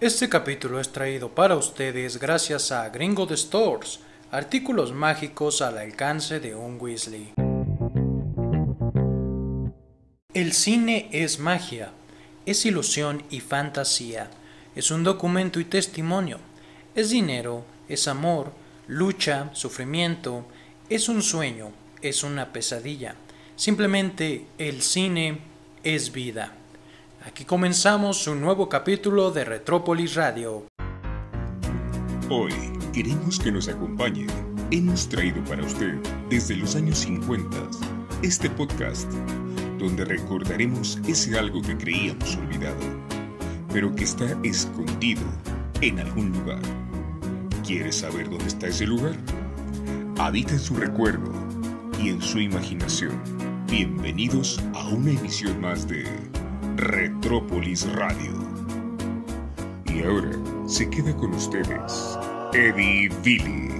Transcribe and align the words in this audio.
Este 0.00 0.28
capítulo 0.28 0.78
es 0.78 0.90
traído 0.90 1.28
para 1.28 1.56
ustedes 1.56 2.20
gracias 2.20 2.70
a 2.70 2.88
Gringo 2.88 3.26
de 3.26 3.36
Stores, 3.36 3.98
artículos 4.30 4.92
mágicos 4.92 5.60
al 5.60 5.76
alcance 5.76 6.38
de 6.38 6.54
un 6.54 6.78
Weasley. 6.80 7.32
El 10.32 10.52
cine 10.52 11.08
es 11.10 11.40
magia, 11.40 11.90
es 12.46 12.64
ilusión 12.64 13.24
y 13.28 13.40
fantasía, 13.40 14.30
es 14.76 14.92
un 14.92 15.02
documento 15.02 15.58
y 15.58 15.64
testimonio, 15.64 16.38
es 16.94 17.10
dinero, 17.10 17.64
es 17.88 18.06
amor, 18.06 18.52
lucha, 18.86 19.50
sufrimiento, 19.52 20.44
es 20.88 21.08
un 21.08 21.22
sueño, 21.22 21.72
es 22.02 22.22
una 22.22 22.52
pesadilla. 22.52 23.16
Simplemente 23.56 24.46
el 24.58 24.80
cine 24.80 25.40
es 25.82 26.12
vida. 26.12 26.54
Aquí 27.28 27.44
comenzamos 27.44 28.26
un 28.26 28.40
nuevo 28.40 28.70
capítulo 28.70 29.30
de 29.30 29.44
Retrópolis 29.44 30.14
Radio. 30.14 30.66
Hoy 32.30 32.54
queremos 32.94 33.38
que 33.38 33.52
nos 33.52 33.68
acompañe. 33.68 34.26
Hemos 34.70 35.10
traído 35.10 35.44
para 35.44 35.62
usted 35.62 35.96
desde 36.30 36.56
los 36.56 36.74
años 36.74 37.00
50 37.00 37.54
este 38.22 38.48
podcast 38.48 39.12
donde 39.78 40.06
recordaremos 40.06 40.98
ese 41.06 41.38
algo 41.38 41.60
que 41.60 41.76
creíamos 41.76 42.34
olvidado, 42.36 42.80
pero 43.74 43.94
que 43.94 44.04
está 44.04 44.24
escondido 44.42 45.22
en 45.82 45.98
algún 45.98 46.32
lugar. 46.32 46.62
¿Quieres 47.62 47.96
saber 47.96 48.30
dónde 48.30 48.46
está 48.46 48.68
ese 48.68 48.86
lugar? 48.86 49.14
Habita 50.18 50.54
en 50.54 50.60
su 50.60 50.76
recuerdo 50.76 51.30
y 52.02 52.08
en 52.08 52.22
su 52.22 52.40
imaginación. 52.40 53.22
Bienvenidos 53.66 54.58
a 54.72 54.88
una 54.88 55.10
emisión 55.10 55.60
más 55.60 55.86
de 55.86 56.06
Retrópolis 56.78 57.92
Radio. 57.94 58.32
Y 59.86 60.02
ahora 60.04 60.30
se 60.68 60.88
queda 60.88 61.12
con 61.16 61.34
ustedes 61.34 62.16
Eddie 62.52 63.08
Billy. 63.24 63.72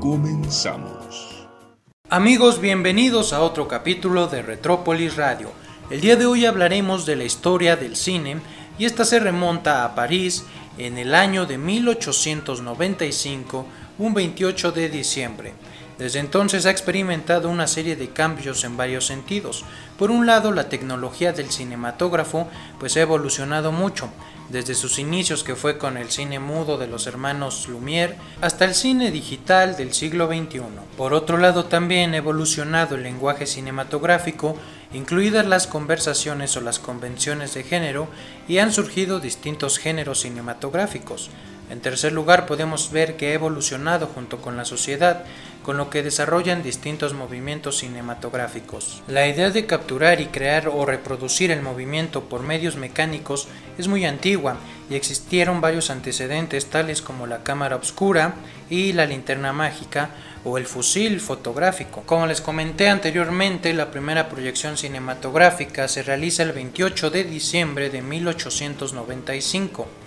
Comenzamos. 0.00 1.48
Amigos, 2.10 2.60
bienvenidos 2.60 3.32
a 3.32 3.40
otro 3.40 3.66
capítulo 3.68 4.26
de 4.26 4.42
Retrópolis 4.42 5.16
Radio. 5.16 5.50
El 5.88 6.02
día 6.02 6.16
de 6.16 6.26
hoy 6.26 6.44
hablaremos 6.44 7.06
de 7.06 7.16
la 7.16 7.24
historia 7.24 7.76
del 7.76 7.96
cine 7.96 8.36
y 8.78 8.84
esta 8.84 9.06
se 9.06 9.18
remonta 9.18 9.82
a 9.82 9.94
París 9.94 10.44
en 10.76 10.98
el 10.98 11.14
año 11.14 11.46
de 11.46 11.56
1895, 11.56 13.66
un 13.96 14.12
28 14.12 14.72
de 14.72 14.90
diciembre. 14.90 15.54
Desde 15.96 16.18
entonces 16.18 16.66
ha 16.66 16.70
experimentado 16.70 17.48
una 17.48 17.66
serie 17.66 17.96
de 17.96 18.10
cambios 18.10 18.62
en 18.64 18.76
varios 18.76 19.06
sentidos. 19.06 19.64
Por 19.98 20.10
un 20.10 20.26
lado, 20.26 20.50
la 20.50 20.68
tecnología 20.68 21.32
del 21.32 21.50
cinematógrafo 21.50 22.48
pues 22.80 22.96
ha 22.96 23.00
evolucionado 23.00 23.70
mucho, 23.70 24.10
desde 24.48 24.74
sus 24.74 24.98
inicios 24.98 25.44
que 25.44 25.54
fue 25.54 25.78
con 25.78 25.96
el 25.96 26.10
cine 26.10 26.38
mudo 26.38 26.78
de 26.78 26.86
los 26.86 27.06
hermanos 27.06 27.68
Lumière 27.68 28.16
hasta 28.40 28.64
el 28.64 28.74
cine 28.74 29.10
digital 29.10 29.76
del 29.76 29.94
siglo 29.94 30.26
XXI. 30.26 30.62
Por 30.96 31.14
otro 31.14 31.38
lado, 31.38 31.66
también 31.66 32.14
ha 32.14 32.18
evolucionado 32.18 32.96
el 32.96 33.04
lenguaje 33.04 33.46
cinematográfico, 33.46 34.56
incluidas 34.92 35.46
las 35.46 35.66
conversaciones 35.66 36.56
o 36.56 36.60
las 36.60 36.78
convenciones 36.80 37.54
de 37.54 37.62
género, 37.62 38.08
y 38.48 38.58
han 38.58 38.72
surgido 38.72 39.20
distintos 39.20 39.78
géneros 39.78 40.20
cinematográficos. 40.20 41.30
En 41.70 41.80
tercer 41.80 42.12
lugar, 42.12 42.46
podemos 42.46 42.90
ver 42.90 43.16
que 43.16 43.28
ha 43.28 43.34
evolucionado 43.34 44.06
junto 44.06 44.42
con 44.42 44.56
la 44.56 44.64
sociedad, 44.64 45.24
con 45.62 45.78
lo 45.78 45.88
que 45.88 46.02
desarrollan 46.02 46.62
distintos 46.62 47.14
movimientos 47.14 47.78
cinematográficos. 47.78 49.02
La 49.08 49.26
idea 49.26 49.50
de 49.50 49.64
capturar 49.64 50.20
y 50.20 50.26
crear 50.26 50.68
o 50.68 50.84
reproducir 50.84 51.50
el 51.50 51.62
movimiento 51.62 52.24
por 52.24 52.42
medios 52.42 52.76
mecánicos 52.76 53.48
es 53.78 53.88
muy 53.88 54.04
antigua 54.04 54.58
y 54.90 54.94
existieron 54.94 55.62
varios 55.62 55.88
antecedentes 55.88 56.66
tales 56.66 57.00
como 57.00 57.26
la 57.26 57.42
cámara 57.42 57.76
oscura 57.76 58.34
y 58.68 58.92
la 58.92 59.06
linterna 59.06 59.54
mágica 59.54 60.10
o 60.44 60.58
el 60.58 60.66
fusil 60.66 61.18
fotográfico. 61.18 62.02
Como 62.04 62.26
les 62.26 62.42
comenté 62.42 62.90
anteriormente, 62.90 63.72
la 63.72 63.90
primera 63.90 64.28
proyección 64.28 64.76
cinematográfica 64.76 65.88
se 65.88 66.02
realiza 66.02 66.42
el 66.42 66.52
28 66.52 67.08
de 67.08 67.24
diciembre 67.24 67.88
de 67.88 68.02
1895 68.02 70.03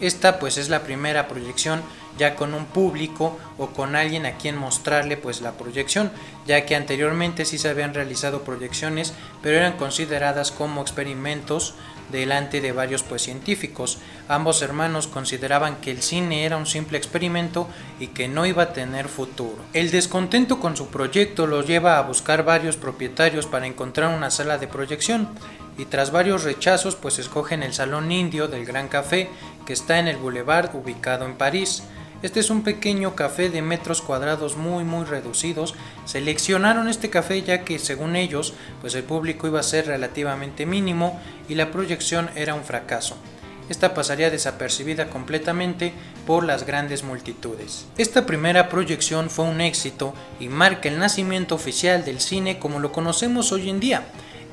esta 0.00 0.38
pues 0.38 0.58
es 0.58 0.68
la 0.68 0.82
primera 0.82 1.28
proyección 1.28 1.82
ya 2.18 2.34
con 2.34 2.54
un 2.54 2.64
público 2.66 3.38
o 3.58 3.68
con 3.68 3.94
alguien 3.94 4.26
a 4.26 4.36
quien 4.36 4.56
mostrarle 4.56 5.16
pues 5.16 5.40
la 5.40 5.52
proyección, 5.52 6.10
ya 6.46 6.64
que 6.64 6.74
anteriormente 6.74 7.44
sí 7.44 7.58
se 7.58 7.68
habían 7.68 7.94
realizado 7.94 8.42
proyecciones, 8.42 9.12
pero 9.42 9.58
eran 9.58 9.76
consideradas 9.76 10.50
como 10.50 10.80
experimentos 10.80 11.74
delante 12.10 12.60
de 12.60 12.72
varios 12.72 13.02
pues 13.02 13.22
científicos. 13.22 13.98
Ambos 14.28 14.62
hermanos 14.62 15.06
consideraban 15.06 15.76
que 15.76 15.90
el 15.90 16.02
cine 16.02 16.44
era 16.44 16.56
un 16.56 16.66
simple 16.66 16.98
experimento 16.98 17.68
y 18.00 18.08
que 18.08 18.28
no 18.28 18.46
iba 18.46 18.64
a 18.64 18.72
tener 18.72 19.08
futuro. 19.08 19.58
El 19.72 19.90
descontento 19.90 20.60
con 20.60 20.76
su 20.76 20.88
proyecto 20.88 21.46
los 21.46 21.66
lleva 21.66 21.98
a 21.98 22.02
buscar 22.02 22.44
varios 22.44 22.76
propietarios 22.76 23.46
para 23.46 23.66
encontrar 23.66 24.14
una 24.14 24.30
sala 24.30 24.58
de 24.58 24.68
proyección 24.68 25.28
y 25.78 25.84
tras 25.84 26.10
varios 26.10 26.44
rechazos 26.44 26.96
pues 26.96 27.18
escogen 27.18 27.62
el 27.62 27.74
Salón 27.74 28.10
Indio 28.10 28.48
del 28.48 28.64
Gran 28.64 28.88
Café 28.88 29.28
que 29.66 29.72
está 29.72 29.98
en 29.98 30.08
el 30.08 30.16
Boulevard 30.16 30.74
ubicado 30.74 31.26
en 31.26 31.36
París. 31.36 31.82
Este 32.26 32.40
es 32.40 32.50
un 32.50 32.64
pequeño 32.64 33.14
café 33.14 33.50
de 33.50 33.62
metros 33.62 34.02
cuadrados 34.02 34.56
muy 34.56 34.82
muy 34.82 35.04
reducidos. 35.04 35.76
Seleccionaron 36.06 36.88
este 36.88 37.08
café 37.08 37.40
ya 37.40 37.62
que 37.62 37.78
según 37.78 38.16
ellos 38.16 38.52
pues 38.80 38.96
el 38.96 39.04
público 39.04 39.46
iba 39.46 39.60
a 39.60 39.62
ser 39.62 39.86
relativamente 39.86 40.66
mínimo 40.66 41.20
y 41.48 41.54
la 41.54 41.70
proyección 41.70 42.28
era 42.34 42.54
un 42.54 42.64
fracaso. 42.64 43.16
Esta 43.68 43.94
pasaría 43.94 44.28
desapercibida 44.28 45.08
completamente 45.08 45.92
por 46.26 46.42
las 46.42 46.66
grandes 46.66 47.04
multitudes. 47.04 47.86
Esta 47.96 48.26
primera 48.26 48.68
proyección 48.68 49.30
fue 49.30 49.44
un 49.44 49.60
éxito 49.60 50.12
y 50.40 50.48
marca 50.48 50.88
el 50.88 50.98
nacimiento 50.98 51.54
oficial 51.54 52.04
del 52.04 52.18
cine 52.18 52.58
como 52.58 52.80
lo 52.80 52.90
conocemos 52.90 53.52
hoy 53.52 53.70
en 53.70 53.78
día. 53.78 54.02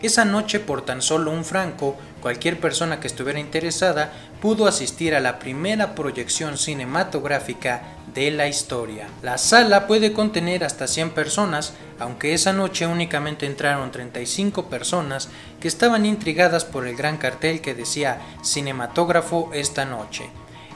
Esa 0.04 0.26
noche 0.26 0.60
por 0.60 0.86
tan 0.86 1.02
solo 1.02 1.32
un 1.32 1.44
franco, 1.44 1.98
cualquier 2.24 2.58
persona 2.58 3.02
que 3.02 3.08
estuviera 3.08 3.38
interesada 3.38 4.14
pudo 4.42 4.66
asistir 4.66 5.14
a 5.14 5.20
la 5.20 5.40
primera 5.40 5.94
proyección 5.94 6.58
cinematográfica 6.58 7.82
de 8.14 8.32
la 8.32 8.48
historia. 8.48 9.10
La 9.22 9.38
sala 9.38 9.88
puede 9.88 10.14
contener 10.14 10.64
hasta 10.64 10.88
100 10.88 11.10
personas, 11.10 11.74
aunque 12.00 12.34
esa 12.34 12.54
noche 12.54 12.88
únicamente 12.88 13.46
entraron 13.46 13.92
35 13.92 14.70
personas 14.70 15.28
que 15.60 15.68
estaban 15.68 16.06
intrigadas 16.06 16.64
por 16.64 16.88
el 16.88 16.96
gran 16.96 17.18
cartel 17.18 17.60
que 17.60 17.76
decía 17.76 18.22
cinematógrafo 18.42 19.52
esta 19.54 19.84
noche. 19.84 20.30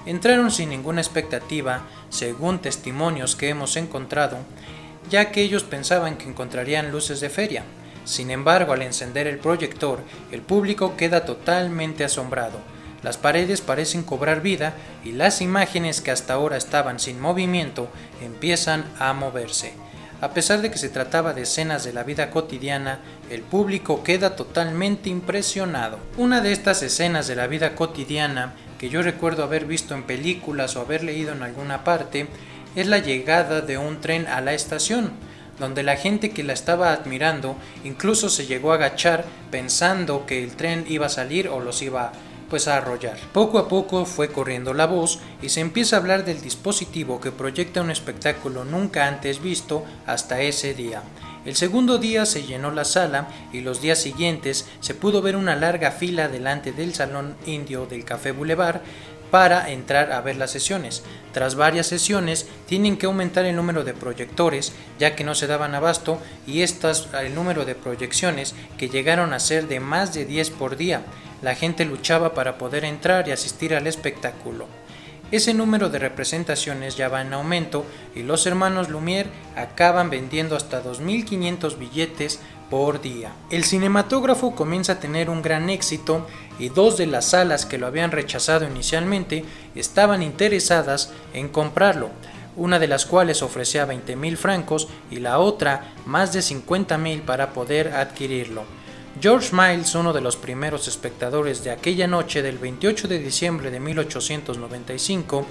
Entraron 0.05 0.51
sin 0.51 0.67
ninguna 0.67 0.99
expectativa, 0.99 1.83
según 2.09 2.59
testimonios 2.59 3.37
que 3.37 3.47
hemos 3.47 3.77
encontrado, 3.77 4.37
ya 5.09 5.31
que 5.31 5.43
ellos 5.43 5.63
pensaban 5.63 6.17
que 6.17 6.27
encontrarían 6.27 6.91
luces 6.91 7.21
de 7.21 7.29
feria. 7.29 7.63
Sin 8.07 8.31
embargo, 8.31 8.71
al 8.71 8.83
encender 8.83 9.27
el 9.27 9.37
proyector, 9.37 9.99
el 10.31 10.41
público 10.41 10.95
queda 10.95 11.25
totalmente 11.25 12.05
asombrado. 12.05 12.57
Las 13.03 13.17
paredes 13.17 13.59
parecen 13.59 14.01
cobrar 14.01 14.41
vida 14.41 14.75
y 15.03 15.11
las 15.11 15.41
imágenes 15.41 15.99
que 15.99 16.11
hasta 16.11 16.33
ahora 16.33 16.55
estaban 16.55 17.01
sin 17.01 17.19
movimiento 17.19 17.89
empiezan 18.21 18.85
a 18.97 19.11
moverse. 19.11 19.73
A 20.21 20.29
pesar 20.29 20.61
de 20.61 20.71
que 20.71 20.77
se 20.77 20.87
trataba 20.87 21.33
de 21.33 21.41
escenas 21.41 21.83
de 21.83 21.91
la 21.91 22.03
vida 22.03 22.29
cotidiana, 22.31 23.01
el 23.29 23.41
público 23.41 24.05
queda 24.05 24.37
totalmente 24.37 25.09
impresionado. 25.09 25.99
Una 26.15 26.39
de 26.39 26.53
estas 26.53 26.81
escenas 26.83 27.27
de 27.27 27.35
la 27.35 27.47
vida 27.47 27.75
cotidiana 27.75 28.53
que 28.79 28.87
yo 28.87 29.01
recuerdo 29.01 29.43
haber 29.43 29.65
visto 29.65 29.95
en 29.95 30.03
películas 30.03 30.77
o 30.77 30.81
haber 30.81 31.03
leído 31.03 31.33
en 31.33 31.43
alguna 31.43 31.83
parte 31.83 32.27
es 32.73 32.87
la 32.87 32.99
llegada 32.99 33.59
de 33.59 33.77
un 33.77 33.99
tren 33.99 34.27
a 34.27 34.39
la 34.39 34.53
estación 34.53 35.11
donde 35.59 35.83
la 35.83 35.95
gente 35.95 36.31
que 36.31 36.43
la 36.43 36.53
estaba 36.53 36.93
admirando 36.93 37.55
incluso 37.83 38.29
se 38.29 38.45
llegó 38.45 38.71
a 38.71 38.75
agachar 38.75 39.25
pensando 39.51 40.25
que 40.25 40.43
el 40.43 40.55
tren 40.55 40.85
iba 40.87 41.07
a 41.07 41.09
salir 41.09 41.47
o 41.49 41.59
los 41.59 41.81
iba 41.81 42.11
pues 42.49 42.67
a 42.67 42.77
arrollar. 42.77 43.17
Poco 43.33 43.59
a 43.59 43.67
poco 43.67 44.05
fue 44.05 44.29
corriendo 44.29 44.73
la 44.73 44.85
voz 44.85 45.19
y 45.41 45.49
se 45.49 45.61
empieza 45.61 45.95
a 45.95 45.99
hablar 45.99 46.25
del 46.25 46.41
dispositivo 46.41 47.19
que 47.19 47.31
proyecta 47.31 47.81
un 47.81 47.91
espectáculo 47.91 48.63
nunca 48.63 49.07
antes 49.07 49.41
visto 49.41 49.83
hasta 50.05 50.41
ese 50.41 50.73
día. 50.73 51.03
El 51.45 51.55
segundo 51.55 51.97
día 51.97 52.25
se 52.25 52.43
llenó 52.43 52.71
la 52.71 52.83
sala 52.83 53.29
y 53.53 53.61
los 53.61 53.81
días 53.81 53.99
siguientes 53.99 54.67
se 54.81 54.93
pudo 54.93 55.21
ver 55.21 55.37
una 55.37 55.55
larga 55.55 55.91
fila 55.91 56.27
delante 56.27 56.73
del 56.73 56.93
salón 56.93 57.37
indio 57.45 57.85
del 57.85 58.03
Café 58.03 58.33
Boulevard 58.33 58.81
para 59.37 59.69
entrar 59.69 60.13
a 60.13 60.21
ver 60.21 60.35
las 60.35 60.49
sesiones. 60.49 61.03
Tras 61.31 61.53
varias 61.53 61.85
sesiones 61.85 62.47
tienen 62.65 62.97
que 62.97 63.05
aumentar 63.05 63.45
el 63.45 63.55
número 63.55 63.83
de 63.83 63.93
proyectores 63.93 64.73
ya 64.97 65.15
que 65.15 65.23
no 65.23 65.35
se 65.35 65.45
daban 65.45 65.75
abasto 65.75 66.19
y 66.47 66.63
estas 66.63 67.09
el 67.13 67.35
número 67.35 67.63
de 67.63 67.75
proyecciones 67.75 68.55
que 68.79 68.89
llegaron 68.89 69.33
a 69.33 69.39
ser 69.39 69.67
de 69.67 69.79
más 69.79 70.11
de 70.15 70.25
10 70.25 70.49
por 70.49 70.75
día. 70.75 71.03
La 71.43 71.53
gente 71.53 71.85
luchaba 71.85 72.33
para 72.33 72.57
poder 72.57 72.83
entrar 72.83 73.27
y 73.27 73.31
asistir 73.31 73.75
al 73.75 73.85
espectáculo. 73.85 74.65
Ese 75.29 75.53
número 75.53 75.89
de 75.89 75.99
representaciones 75.99 76.97
ya 76.97 77.07
va 77.07 77.21
en 77.21 77.31
aumento 77.31 77.85
y 78.15 78.23
los 78.23 78.47
hermanos 78.47 78.89
Lumière 78.89 79.27
acaban 79.55 80.09
vendiendo 80.09 80.55
hasta 80.55 80.83
2.500 80.83 81.77
billetes 81.77 82.39
por 82.69 83.01
día. 83.01 83.31
El 83.49 83.63
cinematógrafo 83.63 84.55
comienza 84.55 84.93
a 84.93 84.99
tener 84.99 85.29
un 85.29 85.41
gran 85.41 85.69
éxito 85.69 86.25
y 86.59 86.69
dos 86.69 86.97
de 86.97 87.07
las 87.07 87.29
salas 87.29 87.65
que 87.65 87.77
lo 87.77 87.87
habían 87.87 88.11
rechazado 88.11 88.65
inicialmente 88.65 89.45
estaban 89.75 90.21
interesadas 90.23 91.11
en 91.33 91.49
comprarlo, 91.49 92.09
una 92.55 92.79
de 92.79 92.87
las 92.87 93.05
cuales 93.05 93.41
ofrecía 93.41 93.85
20 93.85 94.15
mil 94.15 94.37
francos 94.37 94.87
y 95.11 95.17
la 95.17 95.39
otra 95.39 95.93
más 96.05 96.33
de 96.33 96.41
50 96.41 96.97
mil 96.97 97.21
para 97.21 97.53
poder 97.53 97.89
adquirirlo. 97.89 98.63
George 99.19 99.49
Miles, 99.51 99.95
uno 99.95 100.13
de 100.13 100.21
los 100.21 100.35
primeros 100.35 100.87
espectadores 100.87 101.63
de 101.63 101.71
aquella 101.71 102.05
noche 102.05 102.43
del 102.43 102.59
28 102.59 103.07
de 103.07 103.17
diciembre 103.17 103.71
de 103.71 103.79
1895, 103.79 105.45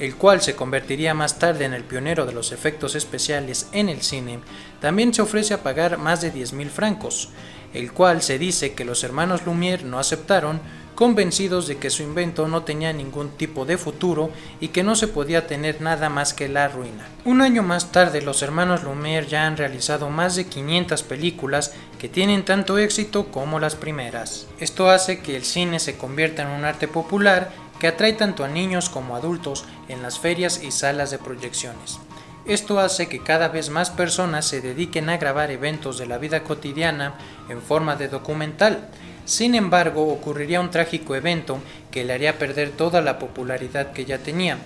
el 0.00 0.16
cual 0.16 0.42
se 0.42 0.56
convertiría 0.56 1.14
más 1.14 1.38
tarde 1.38 1.64
en 1.64 1.74
el 1.74 1.84
pionero 1.84 2.26
de 2.26 2.32
los 2.32 2.52
efectos 2.52 2.94
especiales 2.94 3.68
en 3.72 3.88
el 3.88 4.02
cine, 4.02 4.40
también 4.80 5.14
se 5.14 5.22
ofrece 5.22 5.54
a 5.54 5.62
pagar 5.62 5.98
más 5.98 6.20
de 6.20 6.32
10.000 6.32 6.68
francos, 6.68 7.30
el 7.74 7.92
cual 7.92 8.22
se 8.22 8.38
dice 8.38 8.74
que 8.74 8.84
los 8.84 9.04
hermanos 9.04 9.42
Lumière 9.44 9.82
no 9.82 9.98
aceptaron, 9.98 10.60
convencidos 10.94 11.66
de 11.66 11.78
que 11.78 11.90
su 11.90 12.02
invento 12.02 12.46
no 12.48 12.64
tenía 12.64 12.92
ningún 12.92 13.30
tipo 13.30 13.64
de 13.64 13.78
futuro 13.78 14.30
y 14.60 14.68
que 14.68 14.82
no 14.82 14.94
se 14.94 15.08
podía 15.08 15.46
tener 15.46 15.80
nada 15.80 16.08
más 16.08 16.34
que 16.34 16.48
la 16.48 16.68
ruina. 16.68 17.08
Un 17.24 17.40
año 17.40 17.62
más 17.62 17.92
tarde, 17.92 18.20
los 18.20 18.42
hermanos 18.42 18.82
Lumière 18.82 19.26
ya 19.26 19.46
han 19.46 19.56
realizado 19.56 20.10
más 20.10 20.36
de 20.36 20.46
500 20.46 21.02
películas 21.02 21.72
que 21.98 22.08
tienen 22.08 22.44
tanto 22.44 22.78
éxito 22.78 23.26
como 23.26 23.58
las 23.58 23.74
primeras. 23.74 24.46
Esto 24.58 24.90
hace 24.90 25.20
que 25.20 25.34
el 25.34 25.44
cine 25.44 25.80
se 25.80 25.96
convierta 25.96 26.42
en 26.42 26.48
un 26.48 26.64
arte 26.64 26.88
popular 26.88 27.50
que 27.78 27.88
atrae 27.88 28.12
tanto 28.12 28.44
a 28.44 28.48
niños 28.48 28.88
como 28.88 29.14
a 29.14 29.18
adultos 29.18 29.64
en 29.88 30.02
las 30.02 30.18
ferias 30.18 30.62
y 30.62 30.70
salas 30.70 31.10
de 31.10 31.18
proyecciones. 31.18 31.98
Esto 32.44 32.80
hace 32.80 33.08
que 33.08 33.22
cada 33.22 33.48
vez 33.48 33.70
más 33.70 33.90
personas 33.90 34.46
se 34.46 34.60
dediquen 34.60 35.08
a 35.08 35.16
grabar 35.16 35.52
eventos 35.52 35.98
de 35.98 36.06
la 36.06 36.18
vida 36.18 36.42
cotidiana 36.42 37.14
en 37.48 37.62
forma 37.62 37.94
de 37.94 38.08
documental. 38.08 38.88
Sin 39.24 39.54
embargo, 39.54 40.08
ocurriría 40.12 40.60
un 40.60 40.70
trágico 40.70 41.14
evento 41.14 41.60
que 41.92 42.04
le 42.04 42.12
haría 42.12 42.38
perder 42.38 42.70
toda 42.70 43.00
la 43.00 43.20
popularidad 43.20 43.92
que 43.92 44.04
ya 44.04 44.18
tenía, 44.18 44.58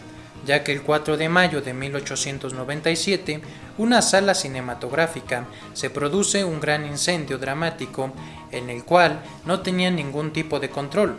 ya 0.47 0.65
que 0.65 0.73
el 0.73 0.83
4 0.83 1.19
de 1.19 1.29
mayo 1.29 1.61
de 1.61 1.75
1897, 1.75 3.43
una 3.77 4.01
sala 4.01 4.35
cinematográfica 4.35 5.45
se 5.75 5.91
produce 5.91 6.45
un 6.45 6.61
gran 6.61 6.87
incendio 6.87 7.37
dramático 7.37 8.11
en 8.53 8.71
el 8.71 8.85
cual 8.85 9.21
no 9.45 9.61
tenía 9.61 9.91
ningún 9.91 10.33
tipo 10.33 10.61
de 10.61 10.71
control. 10.71 11.19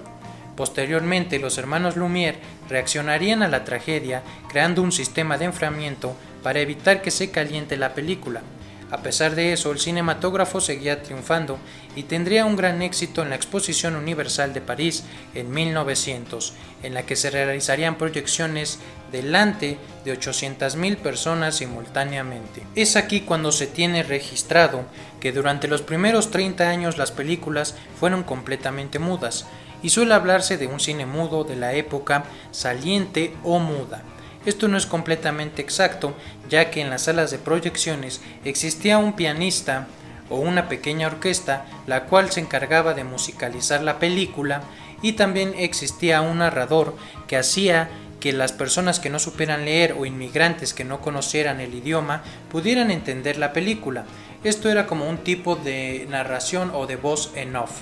Posteriormente, 0.58 1.38
los 1.38 1.60
hermanos 1.60 1.96
Lumière 1.96 2.40
reaccionarían 2.68 3.44
a 3.44 3.48
la 3.48 3.64
tragedia 3.64 4.24
creando 4.50 4.82
un 4.82 4.92
sistema 4.92 5.38
de 5.38 5.46
enfriamiento 5.46 6.16
para 6.42 6.60
evitar 6.60 7.04
que 7.04 7.12
se 7.12 7.30
caliente 7.30 7.78
la 7.78 7.94
película. 7.94 8.42
A 8.90 9.04
pesar 9.04 9.36
de 9.36 9.54
eso, 9.54 9.72
el 9.72 9.80
cinematógrafo 9.80 10.62
seguía 10.62 11.04
triunfando 11.04 11.60
y 11.96 12.04
tendría 12.04 12.46
un 12.46 12.56
gran 12.56 12.82
éxito 12.82 13.22
en 13.22 13.30
la 13.30 13.36
Exposición 13.36 13.96
Universal 13.96 14.54
de 14.54 14.62
París 14.62 15.04
en 15.36 15.52
1900, 15.52 16.54
en 16.84 16.94
la 16.94 17.06
que 17.06 17.18
se 17.18 17.30
realizarían 17.30 17.98
proyecciones 17.98 18.80
delante 19.12 19.78
de 20.06 20.18
800.000 20.18 20.98
personas 20.98 21.58
simultáneamente. 21.58 22.64
Es 22.76 22.96
aquí 22.96 23.22
cuando 23.22 23.52
se 23.52 23.68
tiene 23.68 24.04
registrado 24.04 24.86
que 25.20 25.34
durante 25.34 25.68
los 25.68 25.82
primeros 25.82 26.32
30 26.32 26.68
años 26.70 26.98
las 26.98 27.12
películas 27.12 27.76
fueron 28.00 28.24
completamente 28.24 29.00
mudas, 29.00 29.46
y 29.84 29.90
suele 29.90 30.14
hablarse 30.14 30.58
de 30.58 30.68
un 30.68 30.80
cine 30.80 31.06
mudo 31.06 31.44
de 31.44 31.56
la 31.56 31.74
época 31.74 32.26
saliente 32.52 33.34
o 33.44 33.60
muda. 33.60 34.02
Esto 34.46 34.68
no 34.68 34.78
es 34.78 34.86
completamente 34.86 35.62
exacto, 35.62 36.14
ya 36.50 36.72
que 36.72 36.82
en 36.82 36.90
las 36.90 37.04
salas 37.04 37.32
de 37.32 37.38
proyecciones 37.38 38.22
existía 38.46 38.98
un 38.98 39.14
pianista 39.14 39.88
o 40.30 40.38
una 40.38 40.70
pequeña 40.70 41.08
orquesta, 41.08 41.66
la 41.86 42.06
cual 42.06 42.32
se 42.32 42.40
encargaba 42.40 42.94
de 42.94 43.04
musicalizar 43.04 43.82
la 43.82 44.00
película, 44.00 44.62
y 45.02 45.14
también 45.14 45.54
existía 45.58 46.22
un 46.22 46.40
narrador 46.40 46.96
que 47.28 47.38
hacía 47.38 47.90
que 48.20 48.34
las 48.34 48.52
personas 48.52 49.00
que 49.00 49.10
no 49.10 49.20
supieran 49.20 49.66
leer 49.66 49.96
o 49.98 50.06
inmigrantes 50.06 50.74
que 50.74 50.84
no 50.84 51.02
conocieran 51.02 51.60
el 51.60 51.76
idioma 51.76 52.24
pudieran 52.50 52.90
entender 52.90 53.38
la 53.38 53.54
película. 53.54 54.06
Esto 54.44 54.70
era 54.70 54.88
como 54.88 55.08
un 55.08 55.20
tipo 55.20 55.56
de 55.56 56.08
narración 56.10 56.72
o 56.74 56.88
de 56.88 56.96
voz 56.96 57.32
en 57.36 57.56
off. 57.56 57.82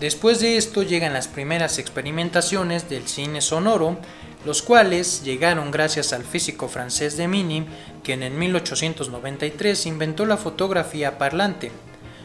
Después 0.00 0.38
de 0.38 0.56
esto 0.56 0.84
llegan 0.84 1.12
las 1.12 1.26
primeras 1.26 1.78
experimentaciones 1.78 2.88
del 2.88 3.08
cine 3.08 3.40
sonoro, 3.40 3.98
los 4.44 4.62
cuales 4.62 5.24
llegaron 5.24 5.72
gracias 5.72 6.12
al 6.12 6.22
físico 6.22 6.68
francés 6.68 7.16
de 7.16 7.26
Mini, 7.26 7.66
quien 8.04 8.22
en 8.22 8.38
1893 8.38 9.86
inventó 9.86 10.24
la 10.24 10.36
fotografía 10.36 11.18
parlante. 11.18 11.72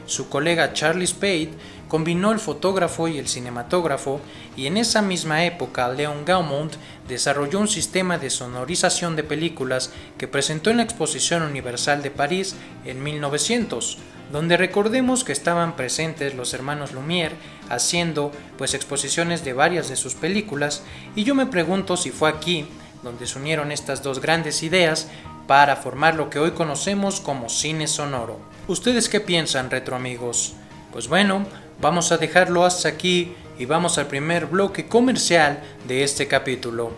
Su 0.06 0.30
colega 0.30 0.74
Charlie 0.74 1.08
Spade 1.08 1.50
combinó 1.94 2.32
el 2.32 2.40
fotógrafo 2.40 3.08
y 3.08 3.20
el 3.20 3.28
cinematógrafo 3.28 4.20
y 4.58 4.66
en 4.66 4.78
esa 4.78 5.04
misma 5.04 5.46
época 5.46 5.88
Leon 5.90 6.26
Gaumont 6.26 6.74
desarrolló 7.08 7.60
un 7.60 7.68
sistema 7.68 8.18
de 8.18 8.32
sonorización 8.32 9.16
de 9.16 9.24
películas 9.24 9.92
que 10.18 10.28
presentó 10.28 10.72
en 10.72 10.78
la 10.78 10.84
Exposición 10.84 11.44
Universal 11.44 12.02
de 12.02 12.10
París 12.10 12.56
en 12.84 13.04
1900 13.04 14.00
donde 14.32 14.58
recordemos 14.58 15.24
que 15.24 15.34
estaban 15.34 15.76
presentes 15.76 16.34
los 16.34 16.56
hermanos 16.56 16.94
Lumière 16.96 17.34
haciendo 17.70 18.32
pues 18.58 18.74
exposiciones 18.74 19.46
de 19.46 19.54
varias 19.54 19.88
de 19.88 19.96
sus 19.96 20.16
películas 20.16 20.82
y 21.16 21.26
yo 21.26 21.36
me 21.36 21.46
pregunto 21.46 21.96
si 21.96 22.10
fue 22.10 22.28
aquí 22.28 22.66
donde 23.04 23.28
se 23.28 23.38
unieron 23.38 23.72
estas 23.72 24.02
dos 24.02 24.20
grandes 24.20 24.64
ideas 24.64 25.10
para 25.46 25.76
formar 25.76 26.16
lo 26.16 26.32
que 26.32 26.40
hoy 26.40 26.54
conocemos 26.54 27.20
como 27.20 27.50
cine 27.50 27.86
sonoro. 27.86 28.40
¿Ustedes 28.68 29.10
qué 29.10 29.20
piensan, 29.20 29.70
retro 29.70 29.96
amigos? 29.96 30.56
Pues 30.92 31.08
bueno, 31.08 31.46
vamos 31.84 32.14
a 32.14 32.18
dejarlo 32.18 32.64
hasta 32.64 32.88
aquí 32.88 33.36
y 33.60 33.66
vamos 33.66 33.98
al 33.98 34.08
primer 34.08 34.46
bloque 34.46 34.88
comercial 34.88 35.62
de 35.86 36.04
este 36.04 36.30
capítulo. 36.30 36.94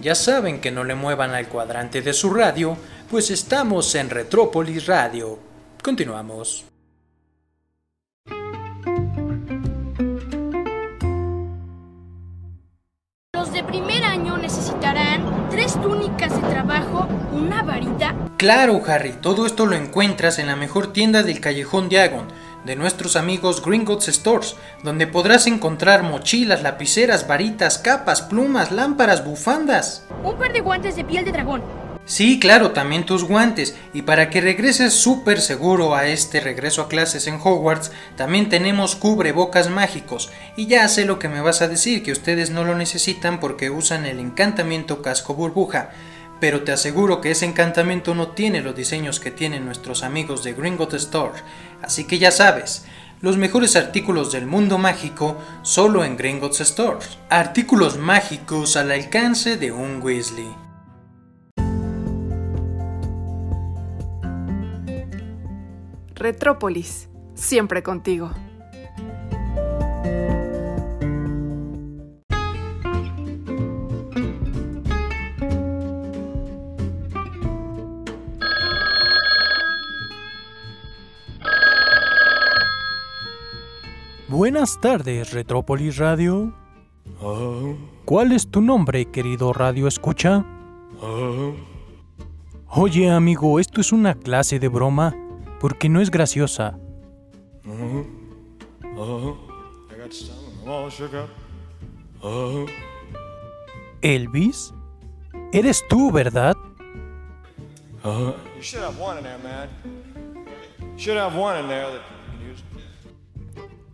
Ya 0.00 0.14
saben 0.14 0.62
que 0.62 0.70
no 0.70 0.82
le 0.82 0.94
muevan 0.94 1.34
al 1.34 1.46
cuadrante 1.46 2.00
de 2.00 2.14
su 2.14 2.30
radio, 2.30 2.76
pues 3.10 3.30
estamos 3.30 3.94
en 3.94 4.08
Retrópolis 4.08 4.86
Radio. 4.86 5.38
Continuamos. 5.82 6.64
túnicas 15.82 16.34
de 16.34 16.48
trabajo, 16.48 17.08
una 17.32 17.62
varita. 17.62 18.14
Claro, 18.36 18.80
Harry, 18.86 19.12
todo 19.20 19.46
esto 19.46 19.66
lo 19.66 19.76
encuentras 19.76 20.38
en 20.38 20.46
la 20.46 20.56
mejor 20.56 20.92
tienda 20.92 21.22
del 21.22 21.40
callejón 21.40 21.88
Diagon, 21.88 22.28
de 22.64 22.76
nuestros 22.76 23.16
amigos 23.16 23.62
Gringotts 23.64 24.08
Stores, 24.08 24.56
donde 24.82 25.06
podrás 25.06 25.46
encontrar 25.46 26.02
mochilas, 26.02 26.62
lapiceras, 26.62 27.26
varitas, 27.26 27.78
capas, 27.78 28.22
plumas, 28.22 28.70
lámparas, 28.70 29.24
bufandas. 29.24 30.04
Un 30.22 30.36
par 30.36 30.52
de 30.52 30.60
guantes 30.60 30.96
de 30.96 31.04
piel 31.04 31.24
de 31.24 31.32
dragón. 31.32 31.62
Sí, 32.10 32.40
claro, 32.40 32.72
también 32.72 33.06
tus 33.06 33.22
guantes. 33.22 33.76
Y 33.92 34.02
para 34.02 34.30
que 34.30 34.40
regreses 34.40 34.94
súper 34.94 35.40
seguro 35.40 35.94
a 35.94 36.08
este 36.08 36.40
regreso 36.40 36.82
a 36.82 36.88
clases 36.88 37.28
en 37.28 37.38
Hogwarts, 37.40 37.92
también 38.16 38.48
tenemos 38.48 38.96
cubrebocas 38.96 39.70
mágicos. 39.70 40.30
Y 40.56 40.66
ya 40.66 40.88
sé 40.88 41.04
lo 41.04 41.20
que 41.20 41.28
me 41.28 41.40
vas 41.40 41.62
a 41.62 41.68
decir, 41.68 42.02
que 42.02 42.10
ustedes 42.10 42.50
no 42.50 42.64
lo 42.64 42.74
necesitan 42.74 43.38
porque 43.38 43.70
usan 43.70 44.06
el 44.06 44.18
encantamiento 44.18 45.02
casco 45.02 45.34
burbuja. 45.34 45.90
Pero 46.40 46.62
te 46.62 46.72
aseguro 46.72 47.20
que 47.20 47.30
ese 47.30 47.44
encantamiento 47.44 48.14
no 48.14 48.28
tiene 48.28 48.62
los 48.62 48.74
diseños 48.74 49.20
que 49.20 49.30
tienen 49.30 49.66
nuestros 49.66 50.02
amigos 50.02 50.42
de 50.42 50.54
Gringotts 50.54 50.94
Store. 50.94 51.38
Así 51.82 52.04
que 52.04 52.18
ya 52.18 52.30
sabes, 52.30 52.84
los 53.20 53.36
mejores 53.36 53.76
artículos 53.76 54.32
del 54.32 54.46
mundo 54.46 54.78
mágico 54.78 55.36
solo 55.62 56.04
en 56.04 56.16
Gringotts 56.16 56.60
Store. 56.60 56.98
Artículos 57.28 57.98
mágicos 57.98 58.76
al 58.76 58.90
alcance 58.90 59.56
de 59.56 59.72
un 59.72 60.00
Weasley. 60.02 60.54
Retrópolis, 66.14 67.08
siempre 67.34 67.82
contigo. 67.82 68.30
Buenas 84.52 84.80
tardes, 84.80 85.32
Retrópolis 85.32 85.96
Radio. 85.96 86.52
¿Cuál 88.04 88.32
es 88.32 88.50
tu 88.50 88.60
nombre, 88.60 89.04
querido 89.04 89.52
Radio 89.52 89.86
Escucha? 89.86 90.44
Oye, 92.66 93.10
amigo, 93.10 93.60
¿esto 93.60 93.80
es 93.80 93.92
una 93.92 94.16
clase 94.16 94.58
de 94.58 94.66
broma? 94.66 95.14
porque 95.60 95.88
no 95.88 96.00
es 96.00 96.10
graciosa. 96.10 96.76
Elvis, 104.02 104.74
eres 105.52 105.84
tú, 105.88 106.10
¿verdad? 106.10 106.56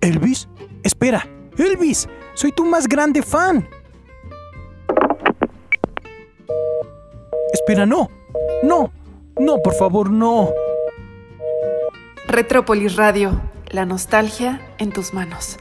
¿Elvis? 0.06 0.48
Espera, 0.84 1.26
Elvis, 1.58 2.08
soy 2.34 2.52
tu 2.52 2.64
más 2.64 2.86
grande 2.86 3.22
fan. 3.22 3.68
Espera, 7.52 7.84
no, 7.86 8.08
no, 8.62 8.92
no, 9.36 9.56
por 9.58 9.74
favor, 9.74 10.10
no. 10.10 10.50
Retrópolis 12.28 12.94
Radio, 12.94 13.40
la 13.70 13.84
nostalgia 13.84 14.60
en 14.78 14.92
tus 14.92 15.12
manos. 15.12 15.58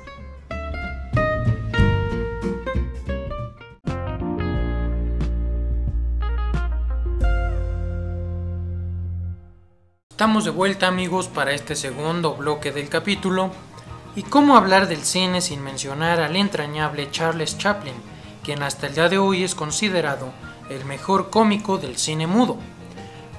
Estamos 10.12 10.46
de 10.46 10.52
vuelta 10.52 10.88
amigos 10.88 11.28
para 11.28 11.52
este 11.52 11.76
segundo 11.76 12.36
bloque 12.36 12.72
del 12.72 12.90
capítulo. 12.90 13.52
¿Y 14.16 14.24
cómo 14.24 14.56
hablar 14.56 14.88
del 14.88 15.04
cine 15.04 15.42
sin 15.42 15.62
mencionar 15.62 16.22
al 16.22 16.38
entrañable 16.38 17.12
Charles 17.12 17.58
Chaplin, 17.58 17.96
quien 18.46 18.64
hasta 18.64 18.88
el 18.88 18.96
día 18.96 19.10
de 19.10 19.18
hoy 19.18 19.44
es 19.44 19.56
considerado 19.56 20.32
el 20.70 20.86
mejor 20.86 21.30
cómico 21.30 21.78
del 21.78 21.98
cine 21.98 22.26
mudo? 22.26 22.58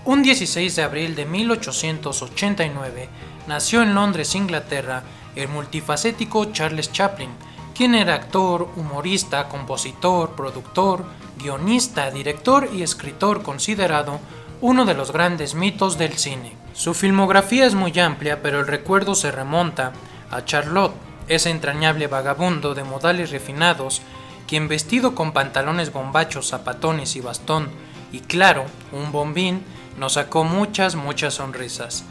Un 0.04 0.22
16 0.22 0.76
de 0.76 0.82
abril 0.82 1.14
de 1.14 1.24
1889 1.24 3.08
nació 3.46 3.82
en 3.82 3.94
Londres, 3.94 4.34
Inglaterra, 4.34 5.02
el 5.34 5.48
multifacético 5.48 6.52
Charles 6.52 6.92
Chaplin, 6.92 7.30
quien 7.74 7.94
era 7.94 8.14
actor, 8.14 8.68
humorista, 8.76 9.48
compositor, 9.48 10.36
productor, 10.36 11.06
guionista, 11.38 12.10
director 12.10 12.68
y 12.70 12.82
escritor 12.82 13.42
considerado 13.42 14.20
uno 14.60 14.84
de 14.84 14.92
los 14.92 15.10
grandes 15.10 15.54
mitos 15.54 15.96
del 15.96 16.18
cine. 16.18 16.54
Su 16.74 16.92
filmografía 16.92 17.64
es 17.64 17.74
muy 17.74 17.98
amplia, 17.98 18.42
pero 18.42 18.60
el 18.60 18.66
recuerdo 18.66 19.14
se 19.14 19.32
remonta 19.32 19.94
a 20.30 20.44
Charlotte, 20.44 20.94
ese 21.28 21.50
entrañable 21.50 22.06
vagabundo 22.06 22.74
de 22.74 22.84
modales 22.84 23.30
refinados, 23.30 24.02
quien 24.46 24.68
vestido 24.68 25.14
con 25.14 25.32
pantalones 25.32 25.92
bombachos, 25.92 26.48
zapatones 26.48 27.16
y 27.16 27.20
bastón, 27.20 27.68
y 28.12 28.20
claro, 28.20 28.64
un 28.92 29.12
bombín, 29.12 29.62
nos 29.98 30.14
sacó 30.14 30.44
muchas, 30.44 30.94
muchas 30.94 31.34
sonrisas. 31.34 32.04